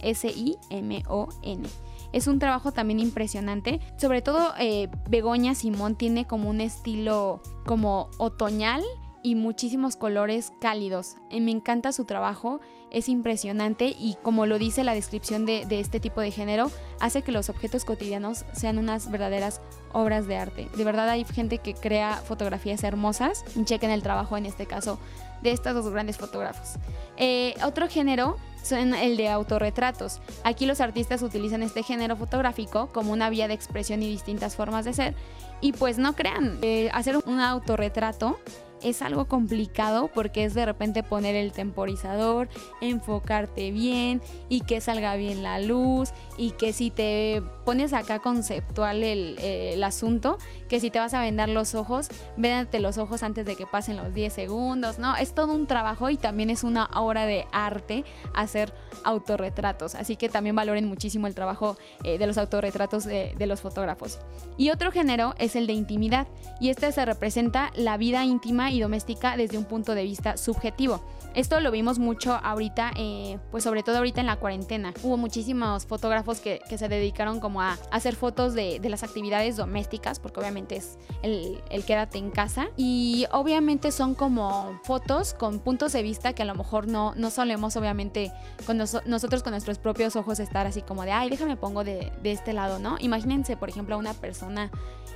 S-I-M-O-N. 0.02 1.64
Es 2.12 2.28
un 2.28 2.40
trabajo 2.40 2.74
también 2.74 3.00
impresionante. 3.00 3.80
Sobre 3.98 4.22
todo 4.22 4.54
eh, 4.60 4.90
Begoña 5.10 5.56
Simón 5.56 5.96
tiene 5.96 6.28
como 6.28 6.50
un 6.50 6.60
estilo 6.60 7.42
como 7.66 8.10
otoñal 8.18 8.84
y 9.24 9.36
muchísimos 9.36 9.96
colores 9.96 10.54
cálidos. 10.60 11.16
Eh, 11.30 11.42
me 11.42 11.52
encanta 11.52 11.92
su 11.92 12.06
trabajo 12.06 12.60
es 12.94 13.10
impresionante 13.10 13.88
y 14.00 14.16
como 14.22 14.46
lo 14.46 14.60
dice 14.60 14.84
la 14.84 14.94
descripción 14.94 15.46
de, 15.46 15.66
este 15.70 16.00
tipo 16.00 16.22
de 16.22 16.32
género, 16.32 16.72
hace 17.00 17.24
que 17.24 17.32
los 17.32 17.50
objetos 17.50 17.84
cotidianos 17.84 18.46
sean 18.54 18.78
unas 18.78 19.12
verdaderas 19.12 19.62
obras 19.92 20.28
de 20.28 20.38
arte. 20.38 20.70
De 20.78 20.84
verdad 20.84 21.10
hay 21.10 21.26
gente 21.26 21.58
que 21.58 21.74
crea 21.74 22.22
fotografías 22.26 22.84
hermosas 22.84 23.44
chequen 23.66 23.90
el 23.90 24.04
trabajo 24.04 24.38
en 24.38 24.46
este 24.46 24.68
caso 24.68 25.00
de 25.42 25.52
estos 25.52 25.74
dos 25.74 25.90
grandes 25.90 26.18
fotógrafos. 26.18 26.80
Eh, 27.18 27.56
otro 27.66 27.90
género 27.90 28.38
son 28.62 28.94
el 28.94 29.18
de 29.18 29.28
autorretratos. 29.30 30.22
Aquí 30.44 30.66
los 30.66 30.80
artistas 30.80 31.22
utilizan 31.22 31.64
este 31.64 31.84
género 31.84 32.16
fotográfico 32.16 32.90
como 32.94 33.12
una 33.12 33.30
vía 33.30 33.48
de 33.48 33.56
expresión 33.56 34.04
y 34.04 34.10
distintas 34.10 34.56
formas 34.56 34.86
de 34.86 34.94
ser. 34.94 35.16
Y 35.62 35.74
pues 35.74 35.98
no 35.98 36.14
crean, 36.16 36.60
eh, 36.62 36.90
hacer 36.94 37.18
un 37.18 37.40
autorretrato 37.40 38.38
es 38.84 39.02
algo 39.02 39.26
complicado 39.26 40.10
porque 40.14 40.44
es 40.44 40.54
de 40.54 40.66
repente 40.66 41.04
poner 41.04 41.36
el 41.36 41.52
temporizador, 41.52 42.50
enfocarte 42.82 43.72
bien 43.72 44.22
y 44.50 44.62
que 44.62 44.82
salga 44.82 45.16
bien 45.16 45.44
la 45.44 45.60
luz 45.60 46.12
y 46.38 46.52
que 46.52 46.74
si 46.74 46.92
te 46.92 47.42
pones 47.66 47.94
acá 47.94 48.20
conceptual 48.20 49.04
el, 49.04 49.84
asunto, 49.84 50.38
que 50.70 50.80
si 50.80 50.90
te 50.90 51.00
vas 51.00 51.14
a 51.14 51.22
vendar 51.22 51.50
los 51.50 51.76
ojos, 51.76 52.10
védate 52.38 52.80
los 52.80 52.98
ojos 52.98 53.24
antes 53.24 53.46
de 53.46 53.56
que 53.56 53.66
pasen 53.66 53.98
los 53.98 54.14
10 54.14 54.34
segundos, 54.34 55.00
¿no? 55.00 55.16
Es 55.16 55.34
todo 55.34 55.54
un 55.54 55.68
trabajo 55.68 56.10
y 56.10 56.18
también 56.18 56.50
es 56.50 56.64
una 56.64 56.86
obra 56.96 57.26
de 57.26 57.46
arte 57.52 58.04
hacer 58.34 58.74
autorretratos, 59.04 59.96
así 59.96 60.16
que 60.16 60.30
también 60.30 60.56
valoren 60.56 60.88
muchísimo 60.88 61.28
el 61.28 61.36
trabajo 61.36 61.78
eh, 62.04 62.18
de 62.18 62.28
los 62.28 62.38
autorretratos 62.38 63.06
de 63.06 63.46
los 63.46 63.62
fotógrafos. 63.62 64.20
Y 64.58 64.70
otro 64.70 64.92
género 64.92 65.36
es 65.38 65.56
el 65.56 65.68
de 65.68 65.74
intimidad 65.74 66.28
y 66.60 66.70
este 66.70 66.92
se 66.92 67.06
representa 67.06 67.72
la 67.76 67.98
vida 67.98 68.24
íntima 68.26 68.72
y 68.74 68.82
doméstica 68.82 69.38
desde 69.38 69.58
un 69.58 69.66
punto 69.66 69.96
de 69.96 70.04
vista 70.04 70.38
subjetivo. 70.38 71.02
Esto 71.36 71.60
lo 71.60 71.72
vimos 71.72 71.98
mucho 71.98 72.34
ahorita, 72.44 72.92
eh, 72.96 73.40
pues 73.50 73.64
sobre 73.64 73.82
todo 73.82 73.98
ahorita 73.98 74.22
en 74.22 74.28
la 74.28 74.36
cuarentena. 74.36 74.94
Hubo 75.02 75.18
muchísimos 75.18 75.86
fotógrafos 75.88 76.40
que, 76.40 76.62
se 76.74 76.88
dedicaron 76.90 77.40
como 77.40 77.62
a 77.62 77.78
hacer 77.92 78.16
fotos 78.16 78.54
de, 78.54 78.80
las 78.84 79.04
actividades 79.04 79.58
domésticas, 79.58 80.20
porque 80.20 80.40
obviamente 80.40 80.76
es 80.76 80.98
el, 81.22 81.62
quédate 81.86 82.18
en 82.18 82.30
casa. 82.30 82.68
Y 82.78 83.26
obviamente 83.32 83.92
son 83.92 84.16
como 84.16 84.80
fotos 84.84 85.34
con 85.34 85.60
puntos 85.60 85.94
de 85.94 86.04
vista 86.04 86.34
que 86.34 86.44
a 86.44 86.46
lo 86.46 86.56
mejor 86.56 86.88
no, 86.88 87.14
no 87.16 87.30
solemos 87.30 87.76
obviamente 87.78 88.32
con 88.66 88.78
nosotros 88.78 89.44
con 89.44 89.52
nuestros 89.52 89.80
propios 89.80 90.16
ojos 90.16 90.40
estar 90.40 90.68
así 90.68 90.82
como 90.82 91.04
de, 91.04 91.12
ay, 91.12 91.30
déjame 91.30 91.58
pongo 91.58 91.84
de, 91.84 92.12
de 92.22 92.32
este 92.32 92.54
lado, 92.54 92.80
¿no? 92.80 92.98
Imagínense, 93.00 93.58
por 93.58 93.70
ejemplo, 93.70 93.96
a 93.96 93.98
una 93.98 94.14
persona 94.14 94.72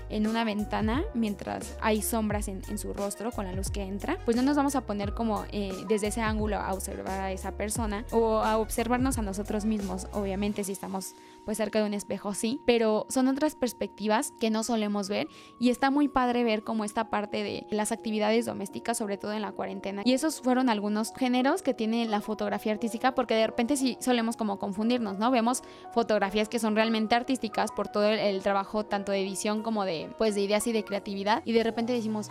en 0.09 0.27
una 0.27 0.43
ventana 0.43 1.03
mientras 1.13 1.75
hay 1.81 2.01
sombras 2.01 2.47
en, 2.47 2.77
su 2.77 2.93
rostro 2.93 3.31
con 3.31 3.45
la 3.45 3.53
luz 3.53 3.69
que 3.69 3.81
entra, 3.81 4.17
pues 4.25 4.37
no 4.37 4.43
nos 4.43 4.55
vamos 4.55 4.75
a 4.75 4.81
poner 4.81 5.13
como 5.13 5.45
eh, 5.51 5.73
desde 5.87 6.07
ese 6.07 6.21
ángulo 6.21 6.57
a 6.57 6.73
observar 6.73 7.19
a 7.19 7.31
esa 7.31 7.51
persona 7.53 8.05
o 8.11 8.39
a 8.39 8.57
observarnos 8.57 9.17
a 9.17 9.21
nosotros 9.21 9.65
mismos, 9.65 10.07
obviamente 10.13 10.63
si 10.63 10.71
estamos 10.71 11.15
pues 11.47 11.55
cerca 11.55 11.79
de 11.79 11.85
un 11.85 11.93
espejo 11.93 12.33
sí, 12.33 12.59
pero 12.65 13.05
son 13.07 13.29
otras 13.29 13.55
perspectivas 13.55 14.33
que 14.37 14.49
no 14.49 14.63
solemos 14.65 15.07
ver 15.07 15.29
y 15.61 15.69
está 15.69 15.89
muy 15.89 16.09
padre 16.09 16.43
ver 16.43 16.61
como 16.61 16.83
esta 16.83 17.09
parte 17.09 17.41
de 17.41 17.65
las 17.69 17.93
actividades 17.93 18.45
domésticas, 18.45 18.97
sobre 18.97 19.17
todo 19.17 19.31
en 19.31 19.43
la 19.43 19.53
cuarentena. 19.53 20.01
Y 20.03 20.11
esos 20.11 20.41
fueron 20.41 20.67
algunos 20.67 21.13
géneros 21.13 21.61
que 21.61 21.73
tiene 21.73 22.05
la 22.05 22.19
fotografía 22.19 22.73
artística 22.73 23.15
porque 23.15 23.35
de 23.35 23.47
repente 23.47 23.77
sí 23.77 23.97
solemos 24.01 24.35
como 24.35 24.59
confundirnos, 24.59 25.19
¿no? 25.19 25.31
Vemos 25.31 25.63
fotografías 25.93 26.49
que 26.49 26.59
son 26.59 26.75
realmente 26.75 27.15
artísticas 27.15 27.71
por 27.71 27.87
todo 27.87 28.09
el, 28.09 28.41
trabajo 28.41 28.83
tanto 28.83 29.13
de 29.13 29.21
edición 29.21 29.63
como 29.63 29.85
de 29.85 30.09
pues 30.17 30.35
de 30.35 30.41
ideas 30.41 30.67
y 30.67 30.73
de 30.73 30.83
creatividad 30.83 31.43
y 31.45 31.53
de 31.53 31.63
repente 31.63 31.93
decimos 31.93 32.27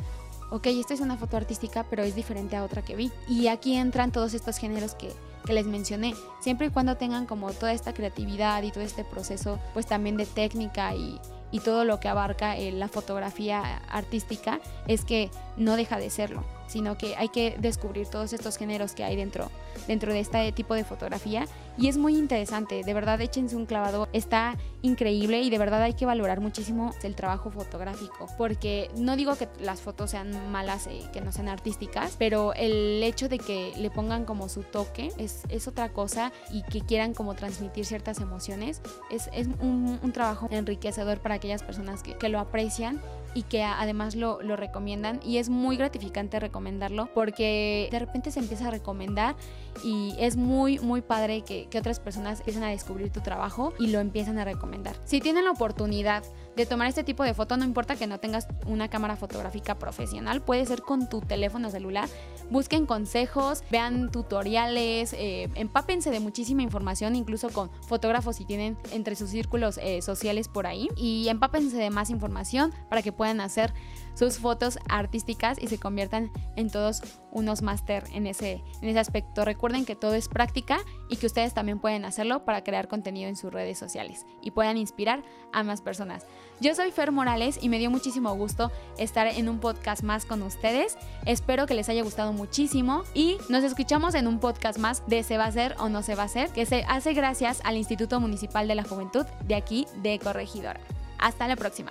ok, 0.50 0.66
esta 0.66 0.92
es 0.92 1.00
una 1.00 1.16
foto 1.16 1.38
artística, 1.38 1.85
pero 1.88 2.02
es 2.02 2.14
diferente 2.14 2.55
a 2.55 2.64
otra 2.64 2.83
que 2.83 2.94
vi. 2.96 3.11
Y 3.29 3.48
aquí 3.48 3.76
entran 3.76 4.12
todos 4.12 4.35
estos 4.35 4.59
géneros 4.59 4.94
que 4.94 5.11
que 5.47 5.55
les 5.55 5.67
mencioné, 5.67 6.15
siempre 6.41 6.67
y 6.67 6.71
cuando 6.71 6.97
tengan 6.97 7.25
como 7.25 7.53
toda 7.53 7.73
esta 7.73 7.95
creatividad 7.95 8.63
y 8.63 8.71
todo 8.71 8.85
este 8.85 9.05
proceso, 9.05 9.59
pues 9.73 9.87
también 9.87 10.19
de 10.19 10.27
técnica 10.27 10.95
y, 10.95 11.19
y 11.51 11.61
todo 11.61 11.85
lo 11.85 12.01
que 12.01 12.09
abarca 12.09 12.57
eh, 12.59 12.73
la 12.73 12.89
fotografía 12.89 13.79
artística, 13.89 14.61
es 14.87 15.05
que 15.05 15.31
no 15.57 15.77
deja 15.77 15.99
de 15.99 16.11
serlo 16.11 16.45
sino 16.67 16.99
que 16.99 17.17
hay 17.17 17.29
que 17.29 17.57
descubrir 17.59 18.09
todos 18.09 18.33
estos 18.33 18.57
géneros 18.57 18.93
que 18.93 19.05
hay 19.05 19.17
dentro, 19.17 19.51
dentro 19.87 20.13
de 20.13 20.21
este 20.21 20.53
tipo 20.53 20.75
de 20.75 20.85
fotografía. 20.85 21.47
Y 21.79 21.89
es 21.89 21.97
muy 21.99 22.17
interesante, 22.17 22.83
de 22.83 22.95
verdad 22.95 23.21
échense 23.21 23.57
un 23.57 23.67
clavado, 23.67 24.09
está 24.12 24.57
increíble 24.83 25.41
y 25.43 25.51
de 25.51 25.59
verdad 25.59 25.83
hay 25.83 25.95
que 25.95 26.07
valorar 26.07 26.41
muchísimo 26.41 26.95
el 27.03 27.15
trabajo 27.15 27.51
fotográfico, 27.51 28.29
porque 28.39 28.91
no 28.97 29.17
digo 29.17 29.35
que 29.37 29.49
las 29.61 29.81
fotos 29.81 30.11
sean 30.11 30.51
malas, 30.51 30.89
y 30.91 31.07
que 31.12 31.21
no 31.21 31.33
sean 31.33 31.49
artísticas, 31.49 32.17
pero 32.19 32.55
el 32.55 33.03
hecho 33.03 33.29
de 33.29 33.39
que 33.39 33.73
le 33.77 33.91
pongan 33.91 34.25
como 34.25 34.49
su 34.49 34.62
toque 34.62 35.12
es, 35.19 35.43
es 35.49 35.69
otra 35.69 35.91
cosa 35.91 36.33
y 36.51 36.62
que 36.62 36.81
quieran 36.81 37.15
como 37.15 37.35
transmitir 37.35 37.85
ciertas 37.85 38.21
emociones, 38.21 38.81
es, 39.11 39.29
es 39.33 39.49
un, 39.61 39.99
un, 40.03 40.12
trabajo 40.12 40.49
enriquecedor 40.51 41.21
para 41.21 41.35
aquellas 41.37 41.62
personas 41.62 42.03
que, 42.03 42.15
que 42.15 42.29
lo 42.29 42.39
aprecian 42.39 43.01
y 43.37 43.43
que 43.43 43.62
además 43.62 44.17
lo, 44.17 44.41
lo, 44.41 44.57
recomiendan. 44.57 45.21
Y 45.23 45.37
es 45.37 45.51
muy 45.51 45.77
gratificante 45.77 46.41
recomendarlo 46.41 47.11
porque 47.12 47.89
de 47.91 47.99
repente 47.99 48.31
se 48.31 48.41
empieza 48.41 48.69
a 48.69 48.71
recomendar 48.71 49.37
y 49.85 50.15
es 50.19 50.37
muy 50.37 50.79
muy 50.79 51.03
padre 51.03 51.43
que, 51.43 51.65
que 51.66 51.79
otras 51.79 52.00
personas 52.00 52.40
empiecen 52.40 52.64
a 52.64 52.68
descubrir 52.68 53.11
tu 53.11 53.20
trabajo 53.20 53.72
y 53.79 53.88
lo 53.88 54.00
empiezan 54.00 54.38
a 54.38 54.44
recomendar. 54.44 54.96
Si 55.05 55.20
tienen 55.20 55.44
la 55.44 55.50
oportunidad 55.50 56.22
de 56.57 56.66
tomar 56.66 56.88
este 56.88 57.05
tipo 57.05 57.22
de 57.22 57.35
foto, 57.35 57.57
no 57.57 57.64
importa 57.64 57.96
que 57.96 58.07
no 58.07 58.18
tengas 58.18 58.48
una 58.66 58.88
cámara 58.88 59.16
fotográfica 59.16 59.79
profesional, 59.79 60.40
puede 60.42 60.64
ser 60.66 60.83
con 60.83 61.09
tu 61.09 61.20
teléfono 61.20 61.70
celular. 61.70 62.09
Busquen 62.50 62.87
consejos, 62.87 63.62
vean 63.70 64.11
tutoriales, 64.11 65.12
eh, 65.12 65.50
empápense 65.55 66.11
de 66.11 66.20
muchísima 66.20 66.62
información, 66.62 67.16
incluso 67.16 67.50
con 67.50 67.70
fotógrafos 67.88 68.37
si 68.37 68.44
tienen 68.44 68.76
entre 68.92 69.16
sus 69.16 69.31
círculos 69.31 69.79
eh, 69.83 70.00
sociales 70.00 70.48
por 70.48 70.66
ahí. 70.66 70.88
Y 70.96 71.29
empápense 71.29 71.76
de 71.76 71.90
más 71.90 72.11
información 72.11 72.72
para 72.88 73.02
que 73.02 73.12
puedan 73.12 73.40
hacer 73.40 73.72
sus 74.16 74.38
fotos 74.38 74.79
artísticas 74.88 75.59
y 75.61 75.68
se 75.68 75.79
conviertan 75.79 76.31
en 76.57 76.70
todos 76.70 77.02
unos 77.31 77.61
máster 77.61 78.05
en 78.12 78.26
ese, 78.26 78.62
en 78.81 78.88
ese 78.88 78.98
aspecto. 78.98 79.44
Recuerden 79.44 79.85
que 79.85 79.94
todo 79.94 80.14
es 80.14 80.29
práctica 80.29 80.79
y 81.09 81.16
que 81.16 81.26
ustedes 81.26 81.52
también 81.52 81.79
pueden 81.79 82.05
hacerlo 82.05 82.44
para 82.44 82.64
crear 82.64 82.88
contenido 82.88 83.29
en 83.29 83.37
sus 83.37 83.52
redes 83.52 83.79
sociales 83.79 84.24
y 84.40 84.52
puedan 84.52 84.79
inspirar 84.79 85.22
a 85.52 85.62
más 85.62 85.83
personas. 85.83 86.26
Yo 86.61 86.74
soy 86.74 86.90
Fer 86.92 87.12
Morales 87.12 87.59
y 87.61 87.68
me 87.68 87.79
dio 87.79 87.90
muchísimo 87.90 88.35
gusto 88.35 88.72
estar 88.98 89.26
en 89.26 89.48
un 89.48 89.61
podcast 89.61 90.02
más 90.02 90.24
con 90.24 90.42
ustedes. 90.42 90.96
Espero 91.26 91.66
que 91.66 91.74
les 91.74 91.90
haya 91.90 92.02
gustado 92.02 92.33
muchísimo 92.33 93.05
y 93.12 93.37
nos 93.50 93.64
escuchamos 93.64 94.14
en 94.14 94.26
un 94.26 94.40
podcast 94.40 94.79
más 94.79 95.07
de 95.07 95.22
Se 95.22 95.37
va 95.37 95.44
a 95.44 95.48
hacer 95.48 95.76
o 95.79 95.90
no 95.90 96.02
se 96.02 96.14
va 96.14 96.22
a 96.22 96.26
hacer, 96.26 96.48
que 96.50 96.64
se 96.64 96.85
hace 96.88 97.12
gracias 97.12 97.61
al 97.64 97.76
Instituto 97.76 98.18
Municipal 98.18 98.66
de 98.66 98.74
la 98.74 98.85
Juventud 98.85 99.26
de 99.44 99.55
aquí 99.55 99.87
de 100.02 100.18
Corregidora. 100.18 100.81
Hasta 101.18 101.48
la 101.48 101.57
próxima. 101.57 101.90